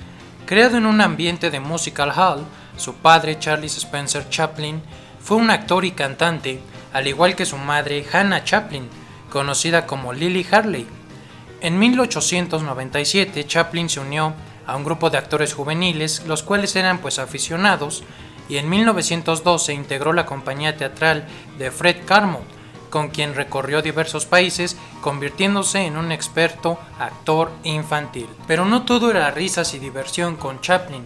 Creado 0.46 0.78
en 0.78 0.86
un 0.86 1.02
ambiente 1.02 1.50
de 1.50 1.60
musical 1.60 2.12
hall, 2.12 2.46
su 2.78 2.96
padre, 2.96 3.40
Charles 3.40 3.78
Spencer 3.78 4.30
Chaplin, 4.30 4.82
fue 5.20 5.38
un 5.38 5.50
actor 5.50 5.86
y 5.86 5.92
cantante, 5.92 6.60
al 6.94 7.08
igual 7.08 7.36
que 7.36 7.46
su 7.46 7.58
madre, 7.58 8.06
Hannah 8.12 8.44
Chaplin, 8.44 8.88
conocida 9.30 9.88
como 9.88 10.14
Lily 10.14 10.46
Harley. 10.52 10.88
En 11.62 11.80
1897, 11.80 13.48
Chaplin 13.48 13.90
se 13.90 14.00
unió 14.00 14.34
a 14.68 14.76
un 14.76 14.84
grupo 14.84 15.10
de 15.10 15.18
actores 15.18 15.54
juveniles, 15.54 16.24
los 16.26 16.44
cuales 16.44 16.76
eran 16.76 17.00
pues 17.00 17.20
aficionados, 17.20 18.04
y 18.48 18.58
en 18.58 18.70
1912 18.70 19.74
integró 19.74 20.14
la 20.14 20.26
compañía 20.26 20.78
teatral 20.78 21.26
de 21.58 21.72
Fred 21.72 22.06
Carmo, 22.06 22.42
con 22.90 23.10
quien 23.10 23.36
recorrió 23.36 23.82
diversos 23.82 24.26
países, 24.26 24.78
convirtiéndose 25.02 25.86
en 25.86 25.98
un 25.98 26.12
experto 26.12 26.80
actor 27.00 27.52
infantil. 27.64 28.28
Pero 28.48 28.66
no 28.66 28.84
todo 28.84 29.12
era 29.12 29.32
risas 29.32 29.74
y 29.74 29.80
diversión 29.80 30.38
con 30.38 30.62
Chaplin, 30.62 31.06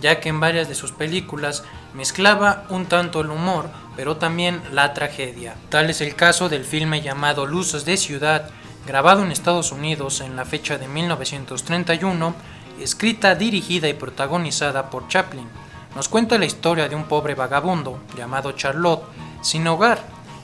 ya 0.00 0.20
que 0.20 0.28
en 0.28 0.40
varias 0.40 0.68
de 0.68 0.74
sus 0.74 0.92
películas 0.92 1.64
mezclaba 1.94 2.64
un 2.68 2.86
tanto 2.86 3.20
el 3.20 3.30
humor, 3.30 3.70
pero 3.96 4.16
también 4.16 4.62
la 4.72 4.92
tragedia. 4.94 5.54
Tal 5.68 5.90
es 5.90 6.00
el 6.00 6.14
caso 6.14 6.48
del 6.48 6.64
filme 6.64 7.00
llamado 7.00 7.46
Luces 7.46 7.84
de 7.84 7.96
Ciudad, 7.96 8.50
grabado 8.86 9.22
en 9.22 9.32
Estados 9.32 9.72
Unidos 9.72 10.20
en 10.20 10.36
la 10.36 10.44
fecha 10.44 10.78
de 10.78 10.88
1931, 10.88 12.34
escrita, 12.82 13.34
dirigida 13.34 13.88
y 13.88 13.94
protagonizada 13.94 14.90
por 14.90 15.08
Chaplin. 15.08 15.48
Nos 15.94 16.08
cuenta 16.08 16.38
la 16.38 16.46
historia 16.46 16.88
de 16.88 16.96
un 16.96 17.04
pobre 17.04 17.34
vagabundo 17.34 18.00
llamado 18.16 18.52
Charlotte, 18.52 19.04
sin 19.42 19.66
hogar, 19.66 20.02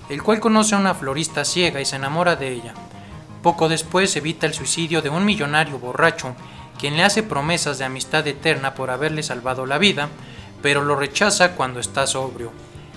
el 0.09 0.23
cual 0.23 0.41
conoce 0.41 0.75
a 0.75 0.79
una 0.79 0.95
florista 0.95 1.45
ciega 1.45 1.81
y 1.81 1.85
se 1.85 1.97
enamora 1.97 2.37
de 2.37 2.53
ella. 2.53 2.75
Poco 3.43 3.69
después 3.69 4.15
evita 4.17 4.47
el 4.47 4.55
suicidio 4.55 5.03
de 5.03 5.09
un 5.09 5.25
millonario 5.25 5.79
borracho, 5.79 6.35
quien 6.79 6.97
le 6.97 7.05
hace 7.05 7.23
promesas 7.23 7.79
de 7.79 7.85
amistad 7.85 8.27
eterna 8.27 8.75
por 8.75 8.91
haberle 8.91 9.23
salvado 9.23 9.67
la 9.67 9.79
vida, 9.79 10.09
pero 10.63 10.83
lo 10.83 10.97
rechaza 10.97 11.53
cuando 11.53 11.81
está 11.81 12.07
sobrio. 12.07 12.53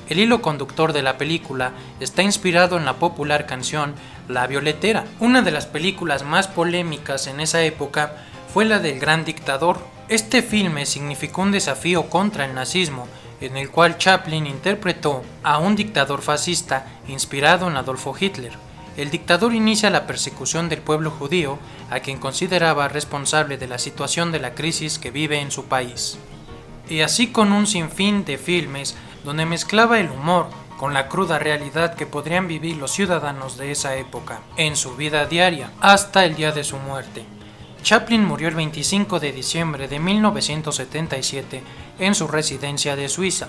El 0.10 0.17
hilo 0.17 0.41
conductor 0.41 0.91
de 0.91 1.03
la 1.03 1.19
película 1.19 1.72
está 2.00 2.24
inspirado 2.24 2.77
en 2.77 2.86
la 2.86 2.96
popular 2.96 3.46
canción 3.46 3.93
La 4.27 4.48
Violetera, 4.48 5.05
una 5.19 5.43
de 5.43 5.51
las 5.51 5.67
películas 5.67 6.24
más 6.24 6.48
polémicas 6.48 7.27
en 7.27 7.39
esa 7.39 7.62
época 7.62 8.13
fue 8.53 8.65
la 8.65 8.79
del 8.79 9.00
gran 9.00 9.25
dictador. 9.25 9.79
Este 10.08 10.41
filme 10.41 10.86
significó 10.86 11.44
un 11.44 11.51
desafío 11.51 12.10
contra 12.10 12.46
el 12.46 12.56
nazismo, 12.56 13.08
en 13.41 13.58
el 13.58 13.70
cual 13.70 13.98
Chaplin 13.98 14.48
interpretó 14.48 15.24
a 15.44 15.60
un 15.60 15.75
dictador 15.75 16.22
fascista 16.22 16.86
inspirado 17.08 17.68
en 17.68 17.77
Adolfo 17.77 18.15
Hitler. 18.20 18.53
El 18.98 19.12
dictador 19.12 19.53
inicia 19.53 19.89
la 19.89 20.08
persecución 20.08 20.68
del 20.68 20.82
pueblo 20.82 21.12
judío, 21.12 21.60
a 21.89 22.00
quien 22.00 22.18
consideraba 22.18 22.88
responsable 22.88 23.58
de 23.58 23.68
la 23.68 23.77
situación 23.77 24.32
de 24.32 24.39
la 24.39 24.56
crisis 24.56 25.00
que 25.00 25.12
vive 25.12 25.39
en 25.39 25.51
su 25.51 25.65
país. 25.65 26.18
Y 26.89 27.01
así 27.01 27.27
con 27.27 27.51
un 27.51 27.68
sinfín 27.68 28.25
de 28.25 28.38
filmes 28.38 28.98
donde 29.24 29.46
mezclaba 29.46 30.00
el 30.00 30.10
humor 30.10 30.48
con 30.77 30.94
la 30.94 31.08
cruda 31.08 31.39
realidad 31.39 31.94
que 31.96 32.06
podrían 32.06 32.48
vivir 32.48 32.77
los 32.77 32.91
ciudadanos 32.91 33.58
de 33.58 33.72
esa 33.72 33.96
época 33.98 34.39
en 34.56 34.75
su 34.75 34.96
vida 34.96 35.25
diaria 35.25 35.72
hasta 35.82 36.25
el 36.25 36.36
día 36.36 36.51
de 36.51 36.63
su 36.63 36.77
muerte. 36.77 37.25
Chaplin 37.81 38.25
murió 38.25 38.50
el 38.50 38.55
25 38.55 39.19
de 39.19 39.31
diciembre 39.31 39.88
de 39.88 40.00
1977 40.00 41.63
en 42.00 42.13
su 42.13 42.27
residencia 42.27 42.95
de 42.95 43.09
Suiza. 43.09 43.48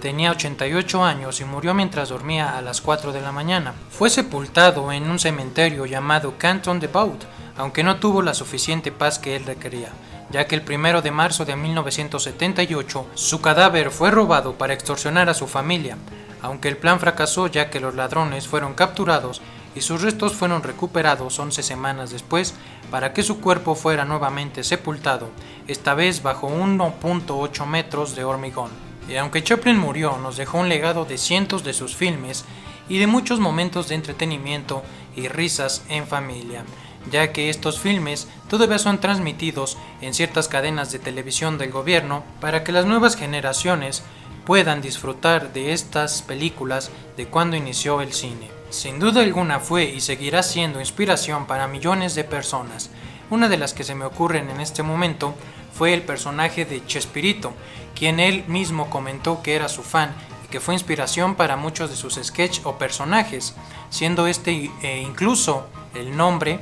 Tenía 0.00 0.30
88 0.30 1.04
años 1.04 1.40
y 1.40 1.44
murió 1.44 1.74
mientras 1.74 2.08
dormía 2.08 2.56
a 2.56 2.62
las 2.62 2.80
4 2.80 3.12
de 3.12 3.20
la 3.20 3.32
mañana. 3.32 3.74
Fue 3.90 4.10
sepultado 4.10 4.90
en 4.92 5.08
un 5.08 5.18
cementerio 5.18 5.86
llamado 5.86 6.34
Canton 6.38 6.80
de 6.80 6.88
Baud, 6.88 7.18
aunque 7.56 7.82
no 7.82 7.96
tuvo 7.96 8.22
la 8.22 8.34
suficiente 8.34 8.92
paz 8.92 9.18
que 9.18 9.36
él 9.36 9.44
requería, 9.44 9.90
ya 10.30 10.46
que 10.46 10.56
el 10.56 10.64
1 10.68 11.02
de 11.02 11.10
marzo 11.10 11.44
de 11.44 11.56
1978 11.56 13.06
su 13.14 13.40
cadáver 13.40 13.90
fue 13.90 14.10
robado 14.10 14.54
para 14.54 14.74
extorsionar 14.74 15.28
a 15.28 15.34
su 15.34 15.46
familia, 15.46 15.96
aunque 16.42 16.68
el 16.68 16.76
plan 16.76 16.98
fracasó 16.98 17.46
ya 17.46 17.70
que 17.70 17.80
los 17.80 17.94
ladrones 17.94 18.48
fueron 18.48 18.74
capturados 18.74 19.40
y 19.76 19.82
sus 19.82 20.00
restos 20.00 20.32
fueron 20.32 20.62
recuperados 20.62 21.38
11 21.38 21.62
semanas 21.62 22.10
después 22.10 22.54
para 22.90 23.12
que 23.12 23.22
su 23.22 23.40
cuerpo 23.40 23.74
fuera 23.74 24.06
nuevamente 24.06 24.64
sepultado, 24.64 25.28
esta 25.68 25.94
vez 25.94 26.22
bajo 26.22 26.48
1.8 26.48 27.66
metros 27.66 28.16
de 28.16 28.24
hormigón. 28.24 28.70
Y 29.08 29.16
aunque 29.16 29.44
Chaplin 29.44 29.76
murió, 29.76 30.16
nos 30.16 30.38
dejó 30.38 30.58
un 30.58 30.70
legado 30.70 31.04
de 31.04 31.18
cientos 31.18 31.62
de 31.62 31.74
sus 31.74 31.94
filmes 31.94 32.44
y 32.88 32.98
de 32.98 33.06
muchos 33.06 33.38
momentos 33.38 33.88
de 33.88 33.96
entretenimiento 33.96 34.82
y 35.14 35.28
risas 35.28 35.84
en 35.88 36.06
familia, 36.06 36.64
ya 37.12 37.32
que 37.32 37.50
estos 37.50 37.78
filmes 37.78 38.28
todavía 38.48 38.78
son 38.78 38.98
transmitidos 38.98 39.76
en 40.00 40.14
ciertas 40.14 40.48
cadenas 40.48 40.90
de 40.90 40.98
televisión 40.98 41.58
del 41.58 41.70
gobierno 41.70 42.24
para 42.40 42.64
que 42.64 42.72
las 42.72 42.86
nuevas 42.86 43.14
generaciones 43.14 44.02
puedan 44.46 44.80
disfrutar 44.80 45.52
de 45.52 45.72
estas 45.72 46.22
películas 46.22 46.90
de 47.16 47.26
cuando 47.26 47.56
inició 47.56 48.00
el 48.00 48.12
cine. 48.12 48.55
Sin 48.70 48.98
duda 48.98 49.22
alguna 49.22 49.60
fue 49.60 49.84
y 49.84 50.00
seguirá 50.00 50.42
siendo 50.42 50.80
inspiración 50.80 51.46
para 51.46 51.68
millones 51.68 52.14
de 52.14 52.24
personas. 52.24 52.90
Una 53.30 53.48
de 53.48 53.58
las 53.58 53.74
que 53.74 53.84
se 53.84 53.94
me 53.94 54.04
ocurren 54.04 54.50
en 54.50 54.60
este 54.60 54.82
momento 54.82 55.34
fue 55.72 55.94
el 55.94 56.02
personaje 56.02 56.64
de 56.64 56.84
Chespirito, 56.86 57.52
quien 57.94 58.18
él 58.18 58.44
mismo 58.48 58.90
comentó 58.90 59.42
que 59.42 59.54
era 59.54 59.68
su 59.68 59.82
fan 59.82 60.14
y 60.44 60.48
que 60.48 60.60
fue 60.60 60.74
inspiración 60.74 61.36
para 61.36 61.56
muchos 61.56 61.90
de 61.90 61.96
sus 61.96 62.14
sketches 62.14 62.64
o 62.64 62.76
personajes, 62.76 63.54
siendo 63.90 64.26
este 64.26 64.70
eh, 64.82 65.02
incluso 65.06 65.66
el 65.94 66.16
nombre 66.16 66.60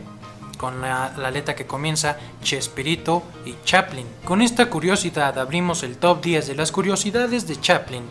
con 0.58 0.80
la, 0.80 1.12
la, 1.16 1.30
letra 1.30 1.54
que 1.54 1.66
comienza 1.66 2.16
Chespirito 2.42 3.22
y 3.44 3.56
Chaplin. 3.64 4.06
Con 4.24 4.40
esta 4.40 4.70
curiosidad 4.70 5.38
abrimos 5.38 5.82
el 5.82 5.96
top 5.96 6.22
10 6.22 6.46
de 6.46 6.54
las 6.54 6.70
curiosidades 6.70 7.46
de 7.46 7.60
Chaplin. 7.60 8.04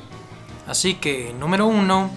Así 0.68 0.96
que, 0.96 1.34
número 1.38 1.68
1, 1.68 2.12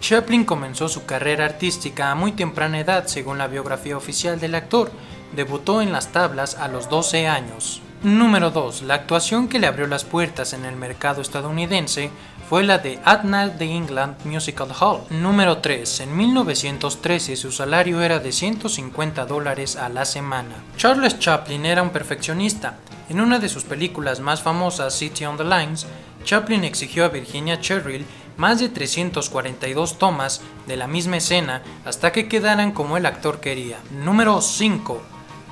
Chaplin 0.00 0.44
comenzó 0.44 0.88
su 0.88 1.04
carrera 1.04 1.44
artística 1.44 2.10
a 2.10 2.14
muy 2.14 2.32
temprana 2.32 2.80
edad, 2.80 3.06
según 3.06 3.38
la 3.38 3.48
biografía 3.48 3.96
oficial 3.96 4.40
del 4.40 4.54
actor. 4.54 4.90
Debutó 5.34 5.82
en 5.82 5.92
las 5.92 6.12
tablas 6.12 6.54
a 6.54 6.68
los 6.68 6.88
12 6.88 7.26
años. 7.26 7.82
Número 8.02 8.50
2. 8.50 8.82
La 8.82 8.94
actuación 8.94 9.48
que 9.48 9.58
le 9.58 9.66
abrió 9.66 9.88
las 9.88 10.04
puertas 10.04 10.52
en 10.52 10.64
el 10.64 10.76
mercado 10.76 11.20
estadounidense 11.20 12.10
fue 12.48 12.62
la 12.62 12.78
de 12.78 13.00
Adna 13.04 13.48
de 13.48 13.64
England 13.66 14.24
Musical 14.24 14.68
Hall. 14.80 15.00
Número 15.10 15.58
3. 15.58 16.00
En 16.00 16.16
1913 16.16 17.36
su 17.36 17.50
salario 17.50 18.00
era 18.00 18.20
de 18.20 18.30
150 18.30 19.26
dólares 19.26 19.74
a 19.74 19.88
la 19.88 20.04
semana. 20.04 20.62
Charles 20.76 21.18
Chaplin 21.18 21.66
era 21.66 21.82
un 21.82 21.90
perfeccionista. 21.90 22.78
En 23.08 23.20
una 23.20 23.40
de 23.40 23.48
sus 23.48 23.64
películas 23.64 24.20
más 24.20 24.42
famosas, 24.42 24.96
City 24.96 25.24
on 25.24 25.36
the 25.36 25.44
Lines, 25.44 25.86
Chaplin 26.24 26.62
exigió 26.62 27.04
a 27.04 27.08
Virginia 27.08 27.60
Cherrill 27.60 28.06
más 28.38 28.60
de 28.60 28.70
342 28.70 29.98
tomas 29.98 30.40
de 30.66 30.76
la 30.76 30.86
misma 30.86 31.18
escena 31.18 31.62
hasta 31.84 32.12
que 32.12 32.28
quedaran 32.28 32.72
como 32.72 32.96
el 32.96 33.04
actor 33.04 33.40
quería. 33.40 33.78
Número 33.90 34.40
5. 34.40 35.02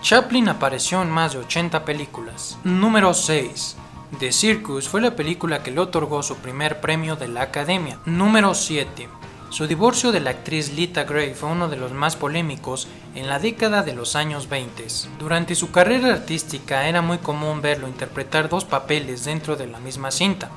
Chaplin 0.00 0.48
apareció 0.48 1.02
en 1.02 1.10
más 1.10 1.32
de 1.32 1.40
80 1.40 1.84
películas. 1.84 2.58
Número 2.64 3.12
6. 3.12 3.76
The 4.20 4.32
Circus 4.32 4.88
fue 4.88 5.00
la 5.00 5.16
película 5.16 5.62
que 5.62 5.72
le 5.72 5.80
otorgó 5.80 6.22
su 6.22 6.36
primer 6.36 6.80
premio 6.80 7.16
de 7.16 7.28
la 7.28 7.42
Academia. 7.42 7.98
Número 8.06 8.54
7. 8.54 9.08
Su 9.50 9.66
divorcio 9.66 10.12
de 10.12 10.20
la 10.20 10.30
actriz 10.30 10.72
Lita 10.72 11.04
Gray 11.04 11.34
fue 11.34 11.48
uno 11.48 11.68
de 11.68 11.76
los 11.76 11.92
más 11.92 12.14
polémicos 12.14 12.88
en 13.14 13.28
la 13.28 13.38
década 13.38 13.82
de 13.82 13.94
los 13.94 14.14
años 14.14 14.48
20. 14.48 14.86
Durante 15.18 15.54
su 15.54 15.72
carrera 15.72 16.12
artística 16.12 16.88
era 16.88 17.02
muy 17.02 17.18
común 17.18 17.62
verlo 17.62 17.88
interpretar 17.88 18.48
dos 18.48 18.64
papeles 18.64 19.24
dentro 19.24 19.56
de 19.56 19.66
la 19.66 19.80
misma 19.80 20.10
cinta. 20.10 20.50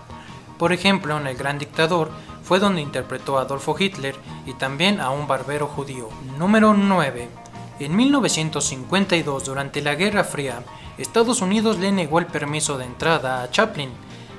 Por 0.60 0.74
ejemplo, 0.74 1.18
en 1.18 1.26
El 1.26 1.38
Gran 1.38 1.58
Dictador 1.58 2.12
fue 2.44 2.60
donde 2.60 2.82
interpretó 2.82 3.38
a 3.38 3.44
Adolfo 3.44 3.78
Hitler 3.80 4.14
y 4.46 4.54
también 4.54 5.00
a 5.00 5.10
un 5.10 5.26
barbero 5.26 5.68
judío. 5.68 6.10
Número 6.38 6.74
9. 6.74 7.30
En 7.80 7.96
1952, 7.96 9.46
durante 9.46 9.82
la 9.82 9.96
Guerra 9.96 10.26
Fría, 10.26 10.66
Estados 10.98 11.42
Unidos 11.42 11.80
le 11.80 11.94
negó 11.94 12.20
el 12.20 12.26
permiso 12.26 12.78
de 12.78 12.84
entrada 12.84 13.42
a 13.42 13.50
Chaplin, 13.50 13.90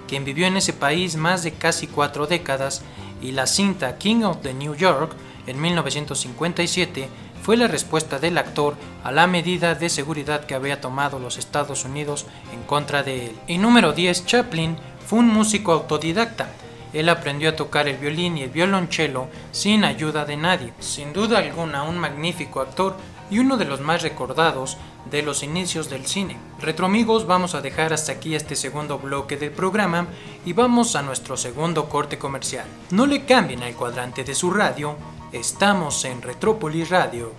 quien 0.06 0.26
vivió 0.26 0.46
en 0.46 0.58
ese 0.58 0.74
país 0.74 1.16
más 1.16 1.42
de 1.42 1.54
casi 1.54 1.86
cuatro 1.86 2.26
décadas 2.26 2.82
y 3.22 3.32
la 3.32 3.46
cinta 3.46 3.96
King 3.96 4.24
of 4.24 4.42
the 4.42 4.52
New 4.52 4.74
York 4.74 5.12
en 5.46 5.58
1957 5.58 7.08
fue 7.42 7.56
la 7.56 7.66
respuesta 7.66 8.18
del 8.18 8.36
actor 8.36 8.76
a 9.02 9.10
la 9.10 9.26
medida 9.26 9.74
de 9.74 9.88
seguridad 9.88 10.44
que 10.44 10.54
había 10.54 10.82
tomado 10.82 11.18
los 11.18 11.38
Estados 11.38 11.86
Unidos 11.86 12.26
en 12.52 12.62
contra 12.64 13.02
de 13.02 13.26
él. 13.26 13.32
Y 13.46 13.56
número 13.56 13.92
10, 13.92 14.26
Chaplin 14.26 14.76
fue 15.10 15.18
un 15.18 15.26
músico 15.26 15.72
autodidacta. 15.72 16.50
Él 16.92 17.08
aprendió 17.08 17.48
a 17.48 17.56
tocar 17.56 17.88
el 17.88 17.96
violín 17.96 18.38
y 18.38 18.44
el 18.44 18.50
violonchelo 18.50 19.26
sin 19.50 19.82
ayuda 19.82 20.24
de 20.24 20.36
nadie. 20.36 20.72
Sin 20.78 21.12
duda 21.12 21.38
alguna, 21.38 21.82
un 21.82 21.98
magnífico 21.98 22.60
actor 22.60 22.94
y 23.28 23.40
uno 23.40 23.56
de 23.56 23.64
los 23.64 23.80
más 23.80 24.02
recordados 24.02 24.76
de 25.10 25.22
los 25.22 25.42
inicios 25.42 25.90
del 25.90 26.06
cine. 26.06 26.36
Retro 26.60 26.86
amigos, 26.86 27.26
vamos 27.26 27.56
a 27.56 27.60
dejar 27.60 27.92
hasta 27.92 28.12
aquí 28.12 28.36
este 28.36 28.54
segundo 28.54 29.00
bloque 29.00 29.36
del 29.36 29.50
programa 29.50 30.06
y 30.44 30.52
vamos 30.52 30.94
a 30.94 31.02
nuestro 31.02 31.36
segundo 31.36 31.88
corte 31.88 32.16
comercial. 32.16 32.66
No 32.92 33.04
le 33.04 33.24
cambien 33.24 33.64
al 33.64 33.74
cuadrante 33.74 34.22
de 34.22 34.36
su 34.36 34.52
radio, 34.52 34.94
estamos 35.32 36.04
en 36.04 36.22
Retrópolis 36.22 36.88
Radio. 36.88 37.32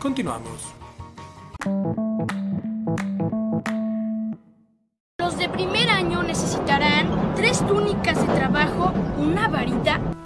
Continuamos. 0.00 0.62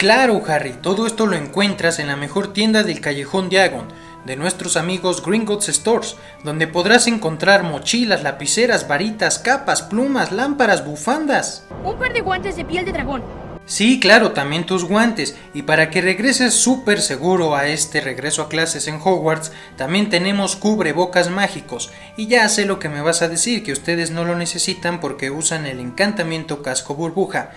Claro, 0.03 0.43
Harry, 0.49 0.73
todo 0.73 1.07
esto 1.07 1.27
lo 1.27 1.37
encuentras 1.37 1.97
en 1.97 2.07
la 2.07 2.17
mejor 2.17 2.51
tienda 2.51 2.83
del 2.83 2.99
callejón 2.99 3.47
Diagon 3.47 3.87
de 4.25 4.35
nuestros 4.35 4.75
amigos 4.75 5.25
Gringotts 5.25 5.69
Stores, 5.69 6.17
donde 6.43 6.67
podrás 6.67 7.07
encontrar 7.07 7.63
mochilas, 7.63 8.21
lapiceras, 8.21 8.89
varitas, 8.89 9.39
capas, 9.39 9.81
plumas, 9.81 10.33
lámparas, 10.33 10.85
bufandas. 10.85 11.65
Un 11.85 11.97
par 11.97 12.11
de 12.11 12.19
guantes 12.19 12.57
de 12.57 12.65
piel 12.65 12.83
de 12.83 12.91
dragón. 12.91 13.23
Sí, 13.65 14.01
claro, 14.01 14.33
también 14.33 14.65
tus 14.65 14.83
guantes. 14.83 15.37
Y 15.53 15.61
para 15.61 15.89
que 15.89 16.01
regreses 16.01 16.53
súper 16.53 16.99
seguro 16.99 17.55
a 17.55 17.67
este 17.67 18.01
regreso 18.01 18.41
a 18.41 18.49
clases 18.49 18.89
en 18.89 18.99
Hogwarts, 19.01 19.53
también 19.77 20.09
tenemos 20.09 20.57
cubrebocas 20.57 21.29
mágicos. 21.29 21.91
Y 22.17 22.27
ya 22.27 22.49
sé 22.49 22.65
lo 22.65 22.77
que 22.77 22.89
me 22.89 22.99
vas 22.99 23.21
a 23.21 23.29
decir, 23.29 23.63
que 23.63 23.71
ustedes 23.71 24.11
no 24.11 24.25
lo 24.25 24.35
necesitan 24.35 24.99
porque 24.99 25.31
usan 25.31 25.65
el 25.65 25.79
encantamiento 25.79 26.61
casco 26.61 26.93
burbuja 26.93 27.51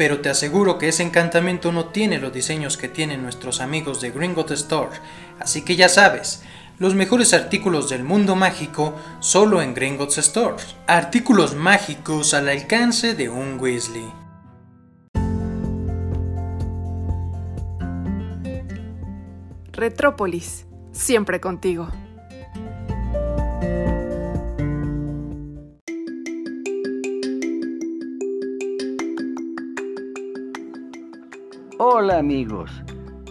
pero 0.00 0.22
te 0.22 0.30
aseguro 0.30 0.78
que 0.78 0.88
ese 0.88 1.02
encantamiento 1.02 1.72
no 1.72 1.88
tiene 1.88 2.16
los 2.16 2.32
diseños 2.32 2.78
que 2.78 2.88
tienen 2.88 3.20
nuestros 3.20 3.60
amigos 3.60 4.00
de 4.00 4.10
Gringot 4.10 4.50
Store, 4.52 4.96
así 5.38 5.60
que 5.60 5.76
ya 5.76 5.90
sabes, 5.90 6.42
los 6.78 6.94
mejores 6.94 7.34
artículos 7.34 7.90
del 7.90 8.02
mundo 8.02 8.34
mágico 8.34 8.94
solo 9.18 9.60
en 9.60 9.74
Gringotts 9.74 10.16
Store. 10.16 10.56
Artículos 10.86 11.54
mágicos 11.54 12.32
al 12.32 12.48
alcance 12.48 13.14
de 13.14 13.28
un 13.28 13.60
Weasley. 13.60 14.10
Retrópolis, 19.70 20.64
siempre 20.92 21.42
contigo. 21.42 21.90
Hola 31.82 32.18
amigos, 32.18 32.70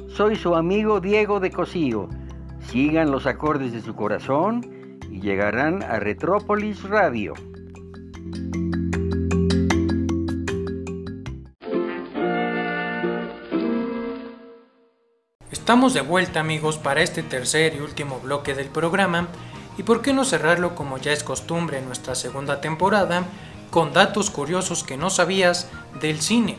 soy 0.07 0.35
su 0.35 0.55
amigo 0.55 0.99
Diego 0.99 1.39
de 1.39 1.51
Cosío. 1.51 2.09
Sigan 2.65 3.11
los 3.11 3.27
acordes 3.27 3.73
de 3.73 3.79
su 3.79 3.95
corazón 3.95 4.97
y 5.11 5.21
llegarán 5.21 5.83
a 5.83 5.99
Retrópolis 5.99 6.81
Radio. 6.81 7.35
Estamos 15.51 15.93
de 15.93 16.01
vuelta 16.01 16.39
amigos 16.39 16.79
para 16.79 17.03
este 17.03 17.21
tercer 17.21 17.75
y 17.75 17.81
último 17.81 18.19
bloque 18.19 18.55
del 18.55 18.69
programa 18.69 19.27
y 19.77 19.83
por 19.83 20.01
qué 20.01 20.11
no 20.11 20.25
cerrarlo 20.25 20.73
como 20.73 20.97
ya 20.97 21.11
es 21.11 21.23
costumbre 21.23 21.77
en 21.77 21.85
nuestra 21.85 22.15
segunda 22.15 22.61
temporada 22.61 23.25
con 23.69 23.93
datos 23.93 24.31
curiosos 24.31 24.83
que 24.83 24.97
no 24.97 25.11
sabías 25.11 25.69
del 26.01 26.19
cine. 26.19 26.57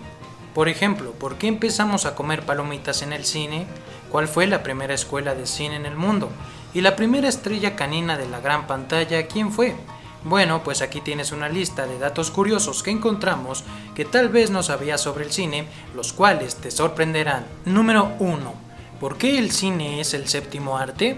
Por 0.54 0.68
ejemplo, 0.68 1.12
¿por 1.12 1.36
qué 1.36 1.46
empezamos 1.46 2.06
a 2.06 2.14
comer 2.14 2.44
palomitas 2.44 3.02
en 3.02 3.12
el 3.12 3.24
cine? 3.24 3.66
¿Cuál 4.10 4.26
fue 4.26 4.46
la 4.46 4.62
primera 4.62 4.94
escuela 4.94 5.34
de 5.34 5.46
cine 5.46 5.76
en 5.76 5.86
el 5.86 5.94
mundo? 5.94 6.28
¿Y 6.74 6.80
la 6.80 6.96
primera 6.96 7.28
estrella 7.28 7.76
canina 7.76 8.18
de 8.18 8.28
la 8.28 8.40
gran 8.40 8.66
pantalla 8.66 9.26
quién 9.28 9.52
fue? 9.52 9.76
Bueno, 10.24 10.62
pues 10.62 10.82
aquí 10.82 11.00
tienes 11.00 11.32
una 11.32 11.48
lista 11.48 11.86
de 11.86 11.98
datos 11.98 12.30
curiosos 12.30 12.82
que 12.82 12.90
encontramos 12.90 13.64
que 13.94 14.04
tal 14.04 14.28
vez 14.28 14.50
no 14.50 14.62
sabías 14.62 15.00
sobre 15.00 15.24
el 15.24 15.32
cine, 15.32 15.66
los 15.94 16.12
cuales 16.12 16.56
te 16.56 16.70
sorprenderán. 16.70 17.46
Número 17.64 18.12
1. 18.18 18.54
¿Por 18.98 19.16
qué 19.16 19.38
el 19.38 19.50
cine 19.50 20.00
es 20.00 20.12
el 20.14 20.28
séptimo 20.28 20.76
arte? 20.76 21.16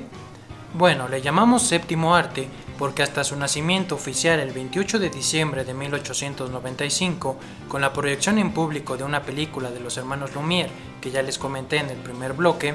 Bueno, 0.74 1.08
le 1.08 1.20
llamamos 1.20 1.62
séptimo 1.62 2.14
arte 2.14 2.48
porque 2.82 3.04
hasta 3.04 3.22
su 3.22 3.36
nacimiento 3.36 3.94
oficial 3.94 4.40
el 4.40 4.50
28 4.50 4.98
de 4.98 5.08
diciembre 5.08 5.64
de 5.64 5.72
1895, 5.72 7.36
con 7.68 7.80
la 7.80 7.92
proyección 7.92 8.40
en 8.40 8.52
público 8.52 8.96
de 8.96 9.04
una 9.04 9.22
película 9.22 9.70
de 9.70 9.78
los 9.78 9.98
hermanos 9.98 10.34
Lumière, 10.34 10.68
que 11.00 11.12
ya 11.12 11.22
les 11.22 11.38
comenté 11.38 11.76
en 11.76 11.90
el 11.90 11.98
primer 11.98 12.32
bloque, 12.32 12.74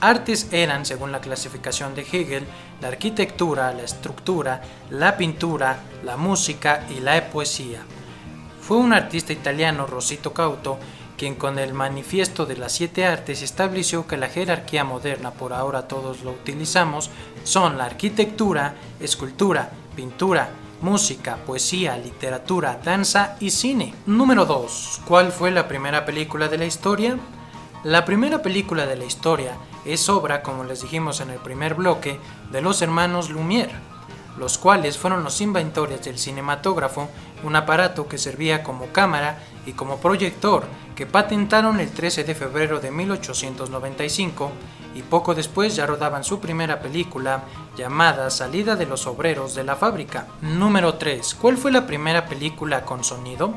artes 0.00 0.46
eran, 0.52 0.86
según 0.86 1.10
la 1.10 1.20
clasificación 1.20 1.96
de 1.96 2.02
Hegel, 2.02 2.46
la 2.80 2.86
arquitectura, 2.86 3.74
la 3.74 3.82
estructura, 3.82 4.62
la 4.88 5.16
pintura, 5.16 5.80
la 6.04 6.16
música 6.16 6.86
y 6.88 7.00
la 7.00 7.28
poesía. 7.28 7.82
Fue 8.60 8.76
un 8.76 8.92
artista 8.92 9.32
italiano, 9.32 9.84
Rosito 9.84 10.32
Cauto, 10.32 10.78
quien 11.20 11.34
con 11.34 11.58
el 11.58 11.74
Manifiesto 11.74 12.46
de 12.46 12.56
las 12.56 12.72
Siete 12.72 13.04
Artes 13.04 13.42
estableció 13.42 14.06
que 14.06 14.16
la 14.16 14.30
jerarquía 14.30 14.84
moderna, 14.84 15.32
por 15.32 15.52
ahora 15.52 15.86
todos 15.86 16.22
lo 16.22 16.30
utilizamos, 16.30 17.10
son 17.44 17.76
la 17.76 17.84
arquitectura, 17.84 18.74
escultura, 19.00 19.70
pintura, 19.94 20.48
música, 20.80 21.36
poesía, 21.44 21.98
literatura, 21.98 22.80
danza 22.82 23.36
y 23.38 23.50
cine. 23.50 23.94
Número 24.06 24.46
2. 24.46 25.02
¿Cuál 25.06 25.30
fue 25.30 25.50
la 25.50 25.68
primera 25.68 26.06
película 26.06 26.48
de 26.48 26.56
la 26.56 26.64
historia? 26.64 27.18
La 27.84 28.06
primera 28.06 28.40
película 28.40 28.86
de 28.86 28.96
la 28.96 29.04
historia 29.04 29.58
es 29.84 30.08
obra, 30.08 30.42
como 30.42 30.64
les 30.64 30.80
dijimos 30.80 31.20
en 31.20 31.28
el 31.28 31.40
primer 31.40 31.74
bloque, 31.74 32.18
de 32.50 32.62
los 32.62 32.80
hermanos 32.80 33.28
Lumière, 33.28 33.78
los 34.38 34.56
cuales 34.56 34.96
fueron 34.96 35.22
los 35.22 35.42
inventores 35.42 36.02
del 36.02 36.18
cinematógrafo, 36.18 37.10
un 37.44 37.56
aparato 37.56 38.08
que 38.08 38.16
servía 38.16 38.62
como 38.62 38.86
cámara 38.86 39.38
y 39.66 39.72
como 39.72 39.98
proyector 39.98 40.64
que 40.94 41.06
patentaron 41.06 41.80
el 41.80 41.90
13 41.90 42.24
de 42.24 42.34
febrero 42.34 42.80
de 42.80 42.90
1895 42.90 44.50
y 44.94 45.02
poco 45.02 45.34
después 45.34 45.76
ya 45.76 45.86
rodaban 45.86 46.24
su 46.24 46.40
primera 46.40 46.80
película 46.80 47.44
llamada 47.76 48.30
Salida 48.30 48.76
de 48.76 48.86
los 48.86 49.06
Obreros 49.06 49.54
de 49.54 49.64
la 49.64 49.76
Fábrica. 49.76 50.26
Número 50.42 50.94
3. 50.94 51.34
¿Cuál 51.34 51.56
fue 51.56 51.72
la 51.72 51.86
primera 51.86 52.26
película 52.26 52.84
con 52.84 53.04
sonido? 53.04 53.54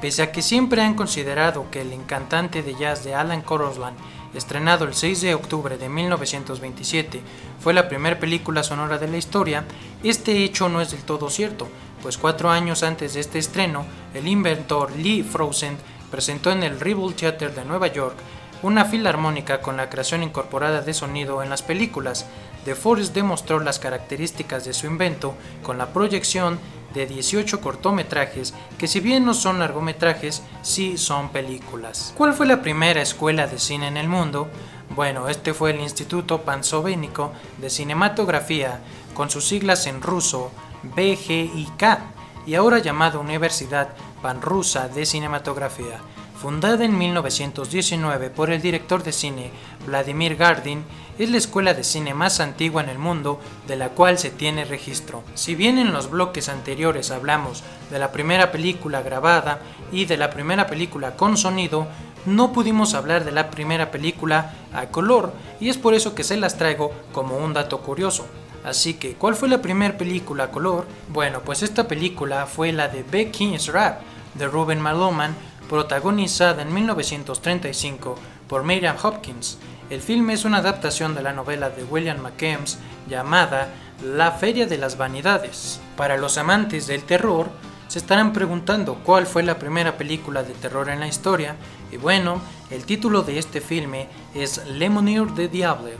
Pese 0.00 0.22
a 0.22 0.32
que 0.32 0.40
siempre 0.40 0.80
han 0.80 0.94
considerado 0.94 1.70
que 1.70 1.82
El 1.82 1.92
encantante 1.92 2.62
de 2.62 2.74
jazz 2.74 3.04
de 3.04 3.14
Alan 3.14 3.42
Corosland, 3.42 3.96
estrenado 4.34 4.86
el 4.86 4.94
6 4.94 5.20
de 5.20 5.34
octubre 5.34 5.76
de 5.76 5.88
1927, 5.90 7.20
fue 7.60 7.74
la 7.74 7.88
primera 7.88 8.18
película 8.18 8.62
sonora 8.62 8.96
de 8.96 9.08
la 9.08 9.18
historia, 9.18 9.64
este 10.02 10.42
hecho 10.42 10.70
no 10.70 10.80
es 10.80 10.92
del 10.92 11.02
todo 11.02 11.28
cierto, 11.28 11.68
pues 12.02 12.16
cuatro 12.16 12.48
años 12.48 12.82
antes 12.82 13.12
de 13.12 13.20
este 13.20 13.38
estreno, 13.38 13.84
el 14.14 14.26
inventor 14.26 14.90
Lee 14.96 15.22
Frozen 15.22 15.76
presentó 16.10 16.50
en 16.50 16.62
el 16.62 16.80
Revel 16.80 17.14
Theater 17.14 17.54
de 17.54 17.64
Nueva 17.64 17.88
York 17.88 18.16
una 18.62 18.84
filarmónica 18.84 19.62
con 19.62 19.76
la 19.76 19.88
creación 19.88 20.22
incorporada 20.22 20.82
de 20.82 20.92
sonido 20.92 21.42
en 21.42 21.50
las 21.50 21.62
películas. 21.62 22.26
De 22.64 22.74
Forest 22.74 23.14
demostró 23.14 23.58
las 23.60 23.78
características 23.78 24.64
de 24.64 24.74
su 24.74 24.86
invento 24.86 25.34
con 25.62 25.78
la 25.78 25.92
proyección 25.92 26.58
de 26.92 27.06
18 27.06 27.60
cortometrajes 27.60 28.52
que 28.76 28.88
si 28.88 29.00
bien 29.00 29.24
no 29.24 29.32
son 29.32 29.60
largometrajes, 29.60 30.42
sí 30.62 30.98
son 30.98 31.30
películas. 31.30 32.12
¿Cuál 32.16 32.34
fue 32.34 32.46
la 32.46 32.62
primera 32.62 33.00
escuela 33.00 33.46
de 33.46 33.58
cine 33.58 33.88
en 33.88 33.96
el 33.96 34.08
mundo? 34.08 34.48
Bueno, 34.94 35.28
este 35.28 35.54
fue 35.54 35.70
el 35.70 35.80
Instituto 35.80 36.42
Pansovénico 36.42 37.32
de 37.58 37.70
Cinematografía, 37.70 38.80
con 39.14 39.30
sus 39.30 39.46
siglas 39.46 39.86
en 39.86 40.02
ruso 40.02 40.50
BGIK, 40.82 41.98
y 42.46 42.54
ahora 42.54 42.78
llamada 42.78 43.18
Universidad 43.18 43.88
Panrusa 44.22 44.88
de 44.88 45.06
Cinematografía. 45.06 46.00
Fundada 46.40 46.84
en 46.86 46.96
1919 46.96 48.30
por 48.30 48.50
el 48.50 48.62
director 48.62 49.02
de 49.02 49.12
cine 49.12 49.50
Vladimir 49.86 50.36
Gardin, 50.36 50.84
es 51.18 51.30
la 51.30 51.36
escuela 51.36 51.74
de 51.74 51.84
cine 51.84 52.14
más 52.14 52.40
antigua 52.40 52.82
en 52.82 52.88
el 52.88 52.98
mundo 52.98 53.40
de 53.68 53.76
la 53.76 53.90
cual 53.90 54.18
se 54.18 54.30
tiene 54.30 54.64
registro. 54.64 55.22
Si 55.34 55.54
bien 55.54 55.76
en 55.76 55.92
los 55.92 56.08
bloques 56.08 56.48
anteriores 56.48 57.10
hablamos 57.10 57.62
de 57.90 57.98
la 57.98 58.10
primera 58.10 58.50
película 58.50 59.02
grabada 59.02 59.60
y 59.92 60.06
de 60.06 60.16
la 60.16 60.30
primera 60.30 60.66
película 60.66 61.16
con 61.16 61.36
sonido, 61.36 61.86
no 62.24 62.54
pudimos 62.54 62.94
hablar 62.94 63.24
de 63.24 63.32
la 63.32 63.50
primera 63.50 63.90
película 63.90 64.54
a 64.72 64.86
color 64.86 65.34
y 65.60 65.68
es 65.68 65.76
por 65.76 65.92
eso 65.92 66.14
que 66.14 66.24
se 66.24 66.38
las 66.38 66.56
traigo 66.56 66.90
como 67.12 67.36
un 67.36 67.52
dato 67.52 67.82
curioso. 67.82 68.26
Así 68.64 68.94
que, 68.94 69.14
¿cuál 69.14 69.34
fue 69.34 69.48
la 69.48 69.62
primera 69.62 69.96
película 69.96 70.44
a 70.44 70.50
color? 70.50 70.86
Bueno, 71.08 71.40
pues 71.40 71.62
esta 71.62 71.88
película 71.88 72.46
fue 72.46 72.72
la 72.72 72.88
de 72.88 73.02
Becky's 73.02 73.68
Rap 73.68 74.00
de 74.34 74.46
Ruben 74.46 74.80
Maloman, 74.80 75.34
protagonizada 75.68 76.62
en 76.62 76.74
1935 76.74 78.16
por 78.48 78.64
Miriam 78.64 78.96
Hopkins. 79.02 79.58
El 79.88 80.02
filme 80.02 80.34
es 80.34 80.44
una 80.44 80.58
adaptación 80.58 81.14
de 81.14 81.22
la 81.22 81.32
novela 81.32 81.70
de 81.70 81.84
William 81.84 82.18
McKems 82.18 82.78
llamada 83.08 83.68
La 84.04 84.32
Feria 84.32 84.66
de 84.66 84.78
las 84.78 84.98
Vanidades. 84.98 85.80
Para 85.96 86.16
los 86.16 86.38
amantes 86.38 86.86
del 86.86 87.04
terror, 87.04 87.48
se 87.88 87.98
estarán 87.98 88.32
preguntando 88.32 88.96
cuál 89.04 89.26
fue 89.26 89.42
la 89.42 89.58
primera 89.58 89.96
película 89.96 90.44
de 90.44 90.52
terror 90.54 90.88
en 90.90 91.00
la 91.00 91.08
historia, 91.08 91.56
y 91.90 91.96
bueno, 91.96 92.40
el 92.70 92.84
título 92.84 93.22
de 93.22 93.38
este 93.38 93.60
filme 93.60 94.08
es 94.32 94.64
Lemonade 94.66 95.32
de 95.34 95.48
Diablo, 95.48 95.90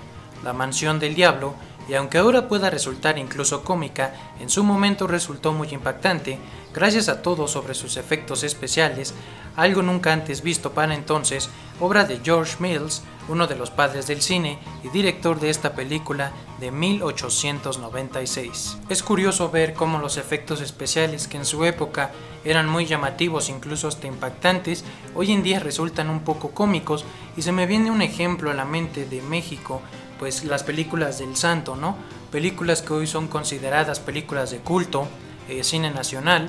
la 0.45 0.53
mansión 0.53 1.01
del 1.01 1.17
diablo, 1.17 1.55
y 1.91 1.95
aunque 1.95 2.19
ahora 2.19 2.47
pueda 2.47 2.71
resultar 2.71 3.19
incluso 3.19 3.65
cómica, 3.65 4.15
en 4.39 4.49
su 4.49 4.63
momento 4.63 5.09
resultó 5.09 5.53
muy 5.53 5.67
impactante, 5.71 6.39
gracias 6.73 7.09
a 7.09 7.21
todo 7.21 7.49
sobre 7.49 7.75
sus 7.75 7.97
efectos 7.97 8.45
especiales, 8.45 9.13
algo 9.57 9.83
nunca 9.83 10.13
antes 10.13 10.43
visto 10.43 10.71
para 10.71 10.95
entonces, 10.95 11.51
obra 11.81 12.05
de 12.05 12.21
George 12.23 12.59
Mills, 12.61 13.03
uno 13.29 13.49
de 13.49 13.57
los 13.57 13.73
padres 13.73 14.07
del 14.07 14.23
cine 14.23 14.61
y 14.85 14.89
director 14.91 15.41
de 15.41 15.51
esta 15.51 15.73
película 15.73 16.31
de 16.61 16.71
1896. 16.71 18.79
Es 18.89 19.03
curioso 19.03 19.51
ver 19.51 19.75
cómo 19.75 19.99
los 19.99 20.17
efectos 20.17 20.61
especiales 20.61 21.27
que 21.27 21.39
en 21.39 21.45
su 21.45 21.65
época 21.65 22.13
eran 22.45 22.69
muy 22.69 22.87
llamativos, 22.87 23.49
incluso 23.49 23.89
hasta 23.89 24.07
impactantes, 24.07 24.85
hoy 25.17 25.33
en 25.33 25.43
día 25.43 25.59
resultan 25.59 26.09
un 26.09 26.21
poco 26.21 26.53
cómicos 26.53 27.05
y 27.37 27.43
se 27.43 27.51
me 27.51 27.67
viene 27.67 27.91
un 27.91 28.01
ejemplo 28.01 28.53
a 28.53 28.55
la 28.55 28.65
mente 28.65 29.07
de 29.07 29.23
México, 29.23 29.83
pues 30.21 30.45
las 30.45 30.65
películas 30.65 31.19
del 31.19 31.35
santo, 31.35 31.77
¿no? 31.77 31.97
Películas 32.31 32.83
que 32.83 32.93
hoy 32.93 33.07
son 33.07 33.27
consideradas 33.27 34.01
películas 34.01 34.51
de 34.51 34.59
culto, 34.59 35.09
eh, 35.49 35.65
cine 35.65 35.91
nacional, 35.91 36.47